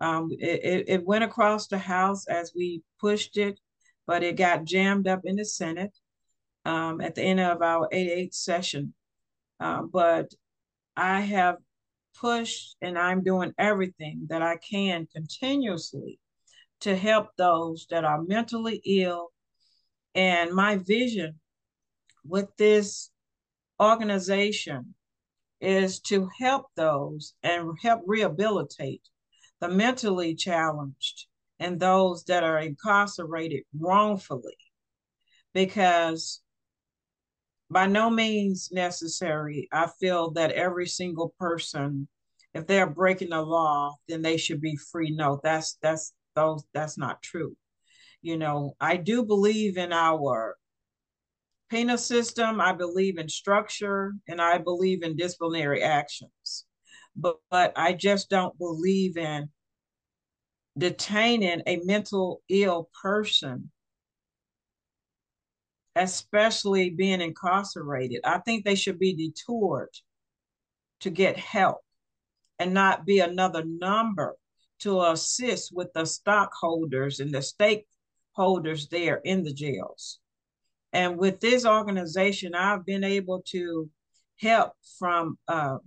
Um, 0.00 0.30
it, 0.30 0.84
it, 0.88 1.04
went 1.04 1.24
across 1.24 1.66
the 1.66 1.78
House 1.78 2.26
as 2.26 2.52
we 2.56 2.82
pushed 3.00 3.36
it, 3.36 3.60
but 4.06 4.22
it 4.22 4.36
got 4.36 4.64
jammed 4.64 5.06
up 5.06 5.20
in 5.24 5.36
the 5.36 5.44
Senate 5.44 5.96
um, 6.64 7.00
at 7.02 7.14
the 7.14 7.22
end 7.22 7.40
of 7.40 7.60
our 7.60 7.88
88 7.92 8.34
session. 8.34 8.94
Uh, 9.58 9.82
but 9.82 10.32
I 10.96 11.20
have 11.20 11.56
pushed 12.18 12.76
and 12.80 12.98
I'm 12.98 13.22
doing 13.22 13.52
everything 13.58 14.26
that 14.30 14.42
I 14.42 14.56
can 14.56 15.06
continuously 15.14 16.18
to 16.80 16.96
help 16.96 17.28
those 17.36 17.86
that 17.90 18.04
are 18.04 18.22
mentally 18.22 18.80
ill. 18.86 19.28
And 20.14 20.52
my 20.52 20.76
vision 20.76 21.40
with 22.24 22.48
this 22.56 23.10
organization 23.80 24.94
is 25.60 26.00
to 26.00 26.28
help 26.38 26.66
those 26.76 27.34
and 27.42 27.70
help 27.82 28.02
rehabilitate 28.06 29.02
the 29.60 29.68
mentally 29.68 30.34
challenged 30.34 31.26
and 31.58 31.78
those 31.78 32.24
that 32.24 32.42
are 32.42 32.58
incarcerated 32.58 33.62
wrongfully. 33.78 34.56
Because 35.52 36.40
by 37.70 37.86
no 37.86 38.10
means 38.10 38.70
necessary 38.72 39.68
i 39.72 39.86
feel 40.00 40.32
that 40.32 40.50
every 40.52 40.86
single 40.86 41.34
person 41.38 42.08
if 42.52 42.66
they're 42.66 42.90
breaking 42.90 43.30
the 43.30 43.40
law 43.40 43.94
then 44.08 44.22
they 44.22 44.36
should 44.36 44.60
be 44.60 44.76
free. 44.90 45.10
No 45.10 45.40
that's 45.42 45.78
that's 45.80 46.12
those 46.34 46.64
that's 46.74 46.98
not 46.98 47.22
true. 47.22 47.56
You 48.22 48.36
know 48.36 48.74
i 48.80 48.96
do 48.96 49.24
believe 49.24 49.76
in 49.78 49.92
our 49.92 50.56
penal 51.70 51.98
system, 51.98 52.60
I 52.60 52.72
believe 52.72 53.18
in 53.18 53.28
structure, 53.28 54.12
and 54.28 54.40
I 54.40 54.58
believe 54.58 55.02
in 55.02 55.16
disciplinary 55.16 55.82
actions. 55.82 56.66
But, 57.16 57.36
but 57.50 57.72
I 57.76 57.92
just 57.92 58.28
don't 58.30 58.56
believe 58.58 59.16
in 59.16 59.48
detaining 60.76 61.62
a 61.66 61.80
mental 61.84 62.42
ill 62.48 62.88
person, 63.02 63.70
especially 65.96 66.90
being 66.90 67.20
incarcerated. 67.20 68.20
I 68.24 68.38
think 68.38 68.64
they 68.64 68.76
should 68.76 68.98
be 68.98 69.14
detoured 69.14 69.94
to 71.00 71.10
get 71.10 71.36
help 71.38 71.78
and 72.58 72.74
not 72.74 73.06
be 73.06 73.20
another 73.20 73.64
number 73.64 74.36
to 74.80 75.02
assist 75.02 75.72
with 75.74 75.92
the 75.94 76.04
stockholders 76.04 77.20
and 77.20 77.32
the 77.32 77.38
stakeholders 77.38 78.88
there 78.88 79.16
in 79.24 79.42
the 79.42 79.52
jails. 79.52 80.19
And 80.92 81.16
with 81.18 81.40
this 81.40 81.64
organization, 81.64 82.54
I've 82.54 82.84
been 82.84 83.04
able 83.04 83.42
to 83.48 83.88
help 84.40 84.72
from 84.98 85.38
uh, 85.46 85.78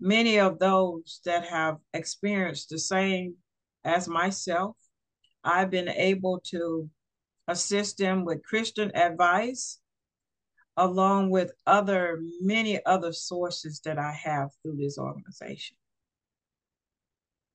many 0.00 0.38
of 0.38 0.58
those 0.58 1.20
that 1.24 1.46
have 1.46 1.78
experienced 1.94 2.68
the 2.70 2.78
same 2.78 3.36
as 3.84 4.08
myself. 4.08 4.76
I've 5.44 5.70
been 5.70 5.88
able 5.88 6.40
to 6.46 6.88
assist 7.48 7.98
them 7.98 8.24
with 8.24 8.44
Christian 8.44 8.94
advice, 8.94 9.80
along 10.76 11.30
with 11.30 11.52
other 11.66 12.20
many 12.40 12.84
other 12.86 13.12
sources 13.12 13.80
that 13.84 13.98
I 13.98 14.12
have 14.12 14.50
through 14.62 14.76
this 14.76 14.98
organization. 14.98 15.76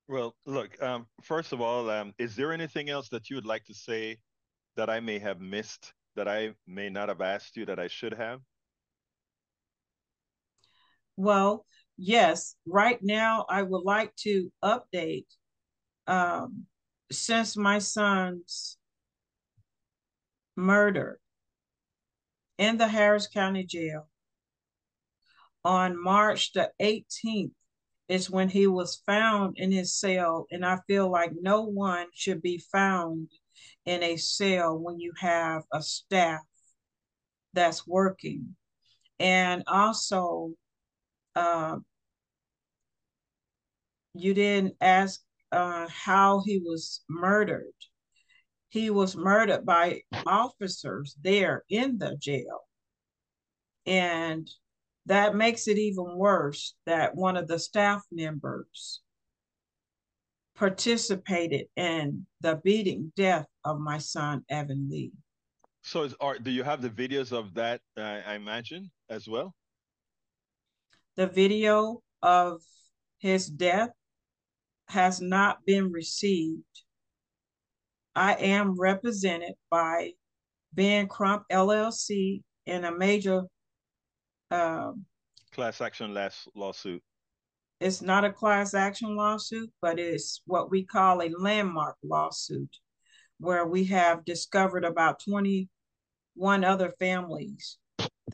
Well, 0.08 0.36
look, 0.46 0.82
um, 0.82 1.06
first 1.22 1.52
of 1.52 1.60
all, 1.60 1.90
um, 1.90 2.14
is 2.18 2.36
there 2.36 2.54
anything 2.54 2.90
else 2.90 3.10
that 3.10 3.30
you 3.30 3.36
would 3.36 3.46
like 3.46 3.66
to 3.66 3.74
say 3.74 4.18
that 4.78 4.90
I 4.90 5.00
may 5.02 5.20
have 5.20 5.42
missed 5.42 5.94
that 6.18 6.28
I 6.28 6.54
may 6.68 6.90
not 6.90 7.10
have 7.10 7.22
asked 7.22 7.56
you 7.56 7.66
that 7.68 7.80
I 7.80 7.88
should 7.88 8.14
have? 8.14 8.42
Well, 11.16 11.66
yes. 11.98 12.56
Right 12.66 13.00
now, 13.02 13.46
I 13.50 13.64
would 13.64 13.84
like 13.84 14.14
to 14.18 14.52
update 14.64 15.26
um, 16.06 16.66
since 17.12 17.56
my 17.56 17.80
son's 17.80 18.78
murder 20.56 21.20
in 22.58 22.78
the 22.78 22.88
Harris 22.88 23.28
County 23.28 23.64
Jail 23.64 24.10
on 25.64 26.02
March 26.02 26.54
the 26.54 26.72
18th 26.82 27.52
is 28.10 28.30
when 28.30 28.50
he 28.50 28.68
was 28.68 29.02
found 29.06 29.58
in 29.58 29.72
his 29.72 29.94
cell. 29.94 30.48
And 30.52 30.66
I 30.66 30.80
feel 30.88 31.12
like 31.12 31.32
no 31.40 31.64
one 31.64 32.08
should 32.14 32.42
be 32.42 32.58
found 32.72 33.30
in 33.88 34.04
a 34.04 34.18
cell 34.18 34.78
when 34.78 35.00
you 35.00 35.14
have 35.18 35.64
a 35.72 35.82
staff 35.82 36.42
that's 37.54 37.88
working. 37.88 38.56
And 39.18 39.64
also, 39.66 40.52
uh, 41.36 41.78
you 44.14 44.34
didn't 44.34 44.76
ask 44.82 45.22
uh, 45.52 45.88
how 45.90 46.42
he 46.46 46.60
was 46.60 47.04
murdered. 47.10 47.74
He 48.70 48.90
was 48.90 49.16
murdered 49.16 49.66
by 49.66 50.02
officers 50.26 51.16
there 51.24 51.64
in 51.70 51.98
the 51.98 52.18
jail. 52.18 52.68
And 53.86 54.50
that 55.06 55.34
makes 55.34 55.70
it 55.70 55.78
even 55.78 56.18
worse 56.18 56.76
that 56.86 57.16
one 57.16 57.38
of 57.38 57.48
the 57.48 57.58
staff 57.58 58.04
members 58.12 59.02
participated 60.58 61.68
in 61.76 62.26
the 62.42 62.60
beating 62.64 63.12
death 63.16 63.46
of 63.64 63.80
my 63.80 64.00
son 64.00 64.44
Evan 64.50 64.90
Lee. 64.90 65.12
So, 65.84 66.04
is, 66.04 66.16
are, 66.20 66.38
do 66.38 66.52
you 66.52 66.64
have 66.64 66.82
the 66.82 66.90
videos 66.90 67.32
of 67.32 67.54
that? 67.54 67.80
Uh, 67.96 68.02
I 68.26 68.34
imagine 68.34 68.92
as 69.10 69.28
well. 69.28 69.54
The 71.16 71.28
video 71.28 72.02
of 72.22 72.62
his 73.20 73.48
death 73.48 73.92
has 74.88 75.22
not 75.22 75.66
been 75.66 75.92
received. 75.92 76.64
I 78.16 78.34
am 78.34 78.80
represented 78.80 79.54
by 79.70 80.12
Ben 80.74 81.08
Crump 81.08 81.44
LLC 81.52 82.42
in 82.66 82.84
a 82.84 82.98
major 82.98 83.44
um, 84.50 85.06
class 85.52 85.82
action 85.82 86.14
last 86.14 86.48
lawsuit. 86.56 87.02
It's 87.80 88.02
not 88.02 88.26
a 88.26 88.34
class 88.34 88.74
action 88.74 89.16
lawsuit, 89.16 89.72
but 89.82 90.00
it's 90.00 90.42
what 90.48 90.72
we 90.72 90.84
call 90.84 91.22
a 91.22 91.30
landmark 91.30 91.98
lawsuit, 92.04 92.76
where 93.40 93.68
we 93.68 93.86
have 93.86 94.26
discovered 94.26 94.84
about 94.84 95.24
21 95.24 96.64
other 96.64 96.92
families 97.00 97.78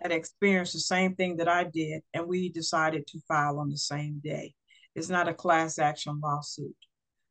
that 0.02 0.12
experienced 0.14 0.74
the 0.74 0.80
same 0.80 1.16
thing 1.16 1.38
that 1.38 1.50
I 1.50 1.66
did, 1.66 2.04
and 2.14 2.28
we 2.28 2.50
decided 2.50 3.06
to 3.08 3.20
file 3.28 3.60
on 3.60 3.70
the 3.70 3.78
same 3.78 4.22
day. 4.24 4.54
It's 4.96 5.10
not 5.10 5.28
a 5.28 5.34
class 5.34 5.78
action 5.78 6.22
lawsuit, 6.24 6.76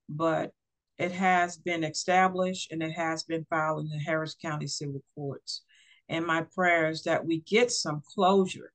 but 0.09 0.53
it 0.99 1.13
has 1.13 1.57
been 1.57 1.83
established 1.83 2.73
and 2.73 2.83
it 2.83 2.93
has 2.93 3.23
been 3.23 3.47
filed 3.49 3.85
in 3.85 3.89
the 3.89 3.99
Harris 3.99 4.37
County 4.41 4.67
Civil 4.67 5.03
Courts. 5.15 5.63
And 6.09 6.27
my 6.27 6.45
prayer 6.55 6.91
is 6.91 7.05
that 7.05 7.25
we 7.25 7.41
get 7.41 7.71
some 7.71 8.03
closure 8.15 8.73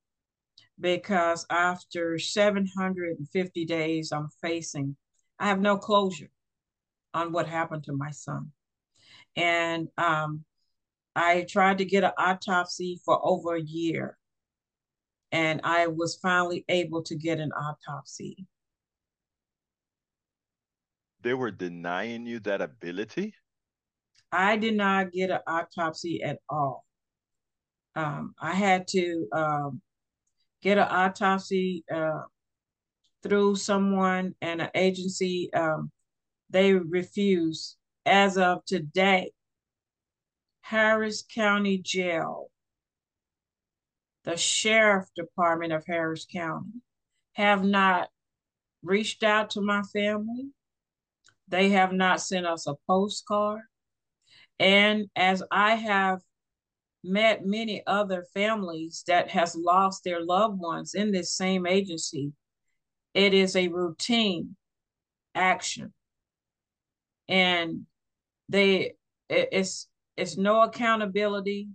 because 0.79 1.45
after 1.49 2.19
750 2.19 3.65
days, 3.65 4.11
I'm 4.11 4.29
facing, 4.41 4.95
I 5.39 5.47
have 5.47 5.59
no 5.59 5.77
closure 5.77 6.29
on 7.13 7.31
what 7.31 7.47
happened 7.47 7.83
to 7.85 7.93
my 7.93 8.11
son. 8.11 8.51
And 9.35 9.87
um, 9.97 10.43
I 11.15 11.45
tried 11.49 11.79
to 11.79 11.85
get 11.85 12.03
an 12.03 12.11
autopsy 12.17 12.99
for 13.03 13.19
over 13.23 13.55
a 13.55 13.61
year, 13.61 14.17
and 15.31 15.61
I 15.63 15.87
was 15.87 16.17
finally 16.21 16.63
able 16.69 17.03
to 17.03 17.15
get 17.15 17.39
an 17.39 17.51
autopsy. 17.51 18.45
They 21.21 21.33
were 21.33 21.51
denying 21.51 22.25
you 22.25 22.39
that 22.41 22.61
ability? 22.61 23.33
I 24.31 24.57
did 24.57 24.75
not 24.75 25.11
get 25.11 25.31
an 25.31 25.39
autopsy 25.47 26.21
at 26.21 26.39
all. 26.49 26.85
Um, 27.95 28.35
I 28.39 28.53
had 28.53 28.87
to 28.89 29.27
um, 29.33 29.81
get 30.67 30.77
an 30.77 30.87
autopsy 30.89 31.85
uh, 31.93 32.23
through 33.23 33.55
someone 33.55 34.35
and 34.41 34.61
an 34.61 34.69
agency, 34.75 35.49
um, 35.53 35.89
they 36.49 36.73
refuse 36.73 37.77
as 38.05 38.37
of 38.37 38.65
today 38.65 39.31
Harris 40.59 41.23
County 41.33 41.77
Jail, 41.77 42.49
the 44.25 44.35
Sheriff 44.35 45.07
Department 45.15 45.71
of 45.71 45.85
Harris 45.87 46.27
County 46.29 46.81
have 47.31 47.63
not 47.63 48.09
reached 48.83 49.23
out 49.23 49.51
to 49.51 49.61
my 49.61 49.83
family. 49.93 50.49
They 51.47 51.69
have 51.69 51.93
not 51.93 52.19
sent 52.19 52.45
us 52.45 52.67
a 52.67 52.75
postcard. 52.87 53.61
And 54.59 55.05
as 55.15 55.41
I 55.49 55.75
have 55.75 56.19
met 57.07 57.45
many 57.45 57.83
other 57.87 58.25
families 58.33 59.03
that 59.07 59.29
has 59.29 59.55
lost 59.55 60.03
their 60.03 60.23
loved 60.23 60.59
ones 60.59 60.93
in 60.93 61.11
this 61.11 61.33
same 61.33 61.65
agency, 61.65 62.33
it 63.13 63.33
is 63.33 63.55
a 63.55 63.67
routine 63.67 64.55
action. 65.33 65.93
And 67.27 67.85
they 68.49 68.93
it's 69.29 69.87
it's 70.15 70.37
no 70.37 70.61
accountability, 70.61 71.69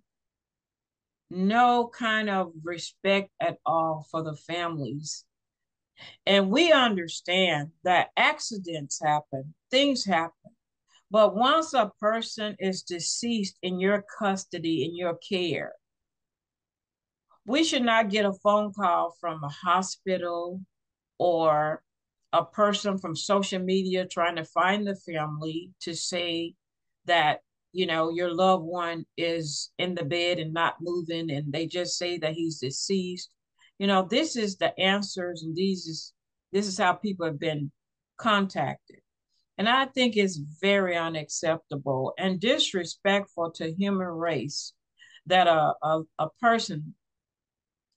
no 1.31 1.91
kind 1.93 2.31
of 2.31 2.53
respect 2.63 3.31
at 3.41 3.59
all 3.65 4.07
for 4.11 4.23
the 4.23 4.35
families. 4.35 5.25
And 6.27 6.51
we 6.51 6.73
understand 6.73 7.71
that 7.85 8.09
accidents 8.17 9.01
happen, 9.01 9.55
things 9.71 10.05
happen. 10.05 10.53
But 11.13 11.37
once 11.37 11.75
a 11.75 11.93
person 12.01 12.57
is 12.59 12.81
deceased 12.85 13.59
in 13.63 13.79
your 13.79 14.03
custody, 14.19 14.87
in 14.87 14.97
your 14.97 15.17
care, 15.17 15.75
we 17.45 17.65
should 17.65 17.83
not 17.83 18.09
get 18.09 18.25
a 18.25 18.33
phone 18.33 18.73
call 18.73 19.15
from 19.21 19.45
a 19.45 19.51
hospital 19.51 20.63
or 21.19 21.83
a 22.33 22.43
person 22.43 22.97
from 22.97 23.15
social 23.15 23.59
media 23.59 24.07
trying 24.07 24.37
to 24.37 24.45
find 24.47 24.87
the 24.87 24.97
family 24.97 25.71
to 25.83 25.95
say 25.95 26.55
that 27.05 27.41
you 27.75 27.85
know 27.85 28.09
your 28.09 28.33
loved 28.35 28.65
one 28.65 29.05
is 29.19 29.71
in 29.77 29.95
the 29.95 30.07
bed 30.07 30.39
and 30.39 30.55
not 30.55 30.77
moving 30.81 31.31
and 31.31 31.53
they 31.53 31.67
just 31.67 31.99
say 31.99 32.17
that 32.17 32.33
he's 32.33 32.59
deceased. 32.59 33.35
You 33.79 33.87
know 33.87 34.01
this 34.01 34.35
is 34.35 34.57
the 34.57 34.73
answers 34.81 35.43
and 35.43 35.55
these 35.55 35.87
is 35.87 36.15
this 36.53 36.67
is 36.67 36.79
how 36.79 36.95
people 36.95 37.27
have 37.27 37.39
been 37.39 37.71
contacted 38.17 39.02
and 39.63 39.69
I 39.69 39.85
think 39.85 40.17
it's 40.17 40.41
very 40.61 40.97
unacceptable 40.97 42.15
and 42.19 42.41
disrespectful 42.41 43.53
to 43.53 43.73
human 43.73 44.09
race 44.09 44.73
that 45.27 45.47
a, 45.47 45.75
a, 45.81 46.03
a 46.19 46.29
person 46.41 46.97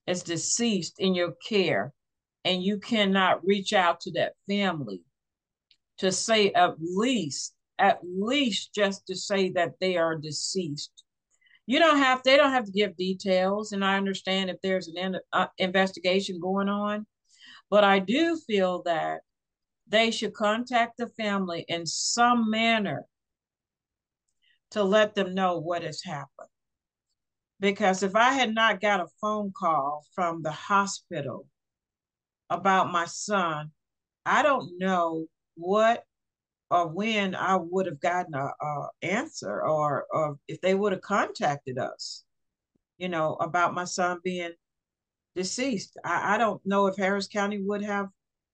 is 0.06 0.22
deceased 0.22 1.00
in 1.00 1.16
your 1.16 1.34
care 1.50 1.92
and 2.44 2.62
you 2.62 2.78
cannot 2.78 3.44
reach 3.44 3.74
out 3.74 4.00
to 4.02 4.12
that 4.12 4.34
family 4.48 5.02
to 5.98 6.12
say 6.12 6.52
at 6.52 6.76
least, 6.80 7.56
at 7.80 7.98
least 8.04 8.70
just 8.76 9.08
to 9.08 9.16
say 9.16 9.50
that 9.54 9.72
they 9.82 9.98
are 9.98 10.16
deceased. 10.16 11.04
You 11.66 11.80
don't 11.80 11.98
have, 11.98 12.22
they 12.22 12.38
don't 12.38 12.54
have 12.54 12.66
to 12.66 12.72
give 12.72 12.96
details. 12.96 13.72
And 13.72 13.84
I 13.84 13.98
understand 13.98 14.52
if 14.52 14.58
there's 14.62 14.88
an 14.88 15.00
in, 15.00 15.18
uh, 15.34 15.48
investigation 15.58 16.40
going 16.40 16.70
on, 16.70 17.08
but 17.72 17.84
I 17.84 17.98
do 17.98 18.40
feel 18.46 18.84
that 18.84 19.22
they 19.88 20.12
should 20.12 20.34
contact 20.34 20.98
the 20.98 21.10
family 21.10 21.66
in 21.68 21.86
some 21.86 22.50
manner 22.50 23.06
to 24.72 24.84
let 24.84 25.16
them 25.16 25.34
know 25.34 25.60
what 25.60 25.84
has 25.84 26.04
happened. 26.04 26.50
Because 27.60 28.04
if 28.04 28.16
I 28.16 28.34
had 28.34 28.54
not 28.54 28.82
got 28.82 29.00
a 29.00 29.08
phone 29.22 29.54
call 29.56 30.06
from 30.14 30.42
the 30.42 30.52
hospital 30.52 31.48
about 32.50 32.92
my 32.92 33.06
son, 33.06 33.72
I 34.26 34.44
don't 34.44 34.78
know 34.78 35.28
what 35.56 36.04
or 36.72 36.88
when 36.88 37.36
I 37.36 37.56
would 37.56 37.86
have 37.86 38.00
gotten 38.00 38.34
a, 38.34 38.50
a 38.60 38.88
answer 39.02 39.62
or, 39.64 40.06
or 40.12 40.38
if 40.48 40.60
they 40.62 40.74
would 40.74 40.92
have 40.92 41.02
contacted 41.02 41.78
us, 41.78 42.24
you 42.98 43.08
know, 43.08 43.36
about 43.36 43.76
my 43.76 43.86
son 43.86 44.20
being 44.24 44.52
deceased. 45.36 45.98
I, 46.04 46.36
I 46.36 46.38
don't 46.38 46.62
know 46.66 46.88
if 46.88 46.98
Harris 46.98 47.28
County 47.28 47.62
would 47.62 47.84
have 47.84 48.08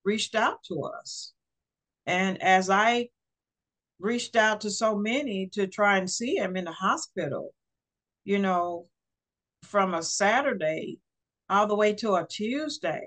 reached 0.04 0.34
out 0.34 0.62
to 0.64 0.82
us. 0.82 1.32
And 2.06 2.42
as 2.42 2.70
I 2.70 3.08
reached 4.00 4.36
out 4.36 4.62
to 4.62 4.70
so 4.70 4.96
many 4.96 5.46
to 5.52 5.66
try 5.66 5.98
and 5.98 6.10
see 6.10 6.36
him 6.36 6.56
in 6.56 6.64
the 6.64 6.72
hospital, 6.72 7.54
you 8.24 8.38
know, 8.38 8.86
from 9.64 9.94
a 9.94 10.02
Saturday 10.02 10.98
all 11.48 11.66
the 11.66 11.76
way 11.76 11.94
to 11.94 12.14
a 12.14 12.26
Tuesday, 12.26 13.04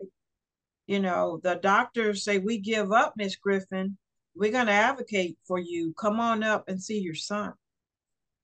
you 0.88 1.00
know, 1.00 1.40
the 1.44 1.56
doctors 1.56 2.24
say, 2.24 2.38
We 2.38 2.60
give 2.60 2.92
up, 2.92 3.14
Miss 3.18 3.36
Griffin. 3.36 3.98
We're 4.36 4.52
going 4.52 4.68
to 4.68 4.72
advocate 4.72 5.38
for 5.48 5.60
you. 5.60 5.94
Come 5.94 6.20
on 6.20 6.44
up 6.44 6.66
and 6.68 6.82
see 6.82 7.00
your 7.00 7.16
son. 7.16 7.54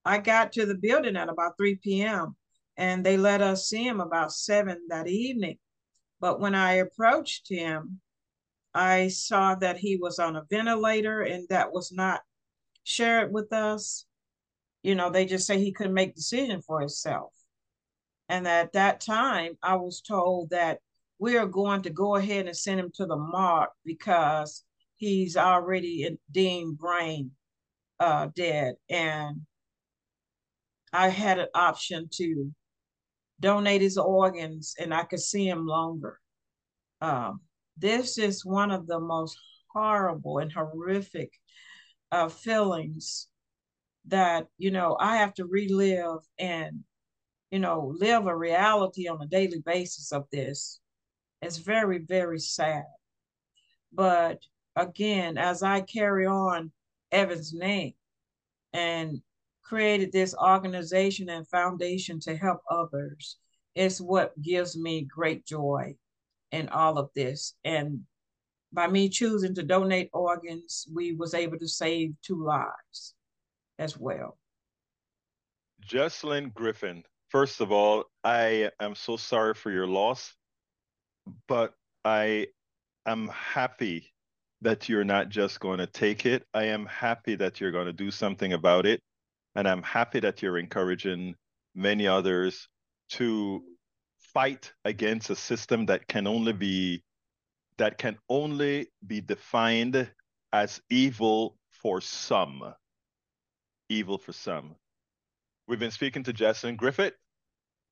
I 0.06 0.18
got 0.18 0.54
to 0.54 0.66
the 0.66 0.76
building 0.76 1.18
at 1.18 1.30
about 1.30 1.58
3 1.58 1.76
p.m. 1.76 2.36
and 2.78 3.06
they 3.06 3.18
let 3.18 3.42
us 3.42 3.68
see 3.68 3.86
him 3.86 4.00
about 4.00 4.32
7 4.32 4.78
that 4.90 5.08
evening. 5.08 5.58
But 6.20 6.40
when 6.40 6.56
I 6.56 6.74
approached 6.76 7.50
him, 7.50 8.00
I 8.74 9.10
saw 9.10 9.56
that 9.56 9.78
he 9.78 9.98
was 9.98 10.20
on 10.20 10.36
a 10.36 10.46
ventilator 10.50 11.22
and 11.22 11.48
that 11.50 11.74
was 11.74 11.92
not 11.92 12.22
shared 12.84 13.34
with 13.34 13.52
us. 13.52 14.06
You 14.84 14.96
know, 14.96 15.10
they 15.10 15.26
just 15.26 15.46
say 15.46 15.60
he 15.60 15.74
couldn't 15.74 15.94
make 15.94 16.16
decision 16.16 16.62
for 16.62 16.80
himself. 16.80 17.34
And 18.30 18.48
at 18.48 18.74
that 18.74 19.02
time, 19.02 19.58
I 19.62 19.76
was 19.76 20.02
told 20.02 20.52
that 20.52 20.80
we 21.20 21.38
are 21.38 21.46
going 21.46 21.82
to 21.84 21.90
go 21.90 22.16
ahead 22.16 22.48
and 22.48 22.56
send 22.56 22.80
him 22.80 22.92
to 22.96 23.06
the 23.06 23.18
mark 23.18 23.72
because 23.86 24.64
he's 24.96 25.36
already 25.36 26.18
deemed 26.32 26.78
brain 26.78 27.32
uh, 28.00 28.30
dead. 28.36 28.76
And 28.90 29.42
I 30.94 31.10
had 31.10 31.40
an 31.40 31.48
option 31.54 32.10
to 32.14 32.52
donate 33.40 33.82
his 33.82 33.98
organs 33.98 34.76
and 34.80 34.94
I 34.94 35.04
could 35.04 35.20
see 35.20 35.48
him 35.48 35.66
longer. 35.68 36.20
Um, 37.02 37.42
this 37.82 38.18
is 38.18 38.46
one 38.46 38.72
of 38.72 38.88
the 38.88 39.00
most 39.00 39.38
horrible 39.74 40.38
and 40.38 40.52
horrific 40.52 41.32
uh, 42.12 42.30
feelings 42.30 43.28
that 44.06 44.48
you 44.58 44.72
know 44.72 44.98
I 45.00 45.18
have 45.18 45.34
to 45.36 45.46
relive 45.46 46.22
and 46.40 46.84
you 47.50 47.60
know 47.60 47.94
live 47.98 48.28
a 48.28 48.36
reality 48.36 49.08
on 49.08 49.22
a 49.22 49.28
daily 49.28 49.62
basis 49.66 50.12
of 50.12 50.26
this. 50.32 50.80
It's 51.42 51.58
very 51.58 52.00
very 52.00 52.40
sad. 52.40 52.86
But 53.92 54.40
again, 54.76 55.38
as 55.38 55.64
I 55.64 55.82
carry 55.82 56.26
on 56.26 56.72
Evan's 57.12 57.54
name 57.54 57.94
and 58.74 59.22
created 59.64 60.12
this 60.12 60.36
organization 60.36 61.30
and 61.30 61.48
foundation 61.48 62.20
to 62.22 62.36
help 62.36 62.60
others, 62.70 63.38
it's 63.76 64.00
what 64.00 64.40
gives 64.42 64.78
me 64.78 65.04
great 65.04 65.46
joy 65.46 65.96
in 66.52 66.70
all 66.70 66.98
of 66.98 67.10
this. 67.16 67.56
And 67.64 68.02
by 68.74 68.88
me 68.88 69.10
choosing 69.10 69.56
to 69.56 69.64
donate 69.64 70.10
organs, 70.14 70.88
we 70.94 71.14
was 71.14 71.34
able 71.34 71.58
to 71.60 71.68
save 71.68 72.14
two 72.22 72.44
lives 72.44 73.14
as 73.80 73.98
well. 73.98 74.38
Jesselyn 75.86 76.54
Griffin, 76.54 77.04
first 77.30 77.60
of 77.60 77.72
all, 77.72 78.06
I 78.24 78.70
am 78.80 78.96
so 78.96 79.18
sorry 79.18 79.54
for 79.54 79.72
your 79.72 79.88
loss, 79.88 80.34
but 81.48 81.74
I 82.06 82.48
am 83.06 83.28
happy 83.30 84.14
that 84.62 84.88
you're 84.88 85.04
not 85.04 85.30
just 85.30 85.60
going 85.60 85.80
to 85.80 85.88
take 85.88 86.26
it. 86.26 86.44
I 86.54 86.66
am 86.66 86.86
happy 86.86 87.36
that 87.36 87.60
you're 87.60 87.72
going 87.72 87.88
to 87.88 87.94
do 87.94 88.12
something 88.12 88.54
about 88.54 88.86
it. 88.86 89.02
And 89.56 89.68
I'm 89.68 89.84
happy 89.84 90.20
that 90.20 90.42
you're 90.42 90.60
encouraging 90.60 91.36
many 91.76 92.08
others 92.08 92.68
to 93.12 93.64
fight 94.34 94.74
against 94.86 95.30
a 95.30 95.36
system 95.36 95.86
that 95.88 96.08
can 96.08 96.28
only 96.28 96.54
be 96.54 97.04
that 97.78 97.98
can 97.98 98.18
only 98.30 98.88
be 99.06 99.22
defined 99.22 100.10
as 100.54 100.82
evil 100.90 101.58
for 101.70 102.02
some. 102.02 102.74
Evil 103.90 104.18
for 104.18 104.34
some. 104.34 104.76
We've 105.68 105.80
been 105.80 105.92
speaking 105.92 106.24
to 106.24 106.34
Jesselyn 106.34 106.78
Griffith, 106.78 107.16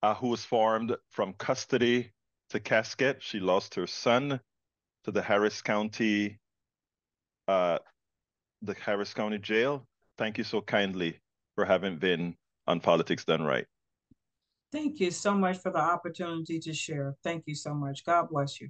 uh, 0.03 0.13
who 0.13 0.27
was 0.27 0.45
formed 0.45 0.95
from 1.09 1.33
custody 1.33 2.11
to 2.49 2.59
casket. 2.59 3.17
She 3.21 3.39
lost 3.39 3.75
her 3.75 3.87
son 3.87 4.39
to 5.05 5.11
the 5.11 5.21
Harris 5.21 5.61
County, 5.61 6.39
uh, 7.47 7.79
the 8.61 8.75
Harris 8.75 9.13
County 9.13 9.37
Jail. 9.37 9.87
Thank 10.17 10.37
you 10.37 10.43
so 10.43 10.61
kindly 10.61 11.19
for 11.55 11.65
having 11.65 11.97
been 11.97 12.35
on 12.67 12.79
Politics 12.79 13.25
Done 13.25 13.43
Right. 13.43 13.65
Thank 14.71 14.99
you 14.99 15.11
so 15.11 15.33
much 15.33 15.57
for 15.57 15.71
the 15.71 15.79
opportunity 15.79 16.59
to 16.59 16.73
share. 16.73 17.15
Thank 17.23 17.45
you 17.47 17.55
so 17.55 17.73
much. 17.73 18.05
God 18.05 18.29
bless 18.29 18.61
you. 18.61 18.69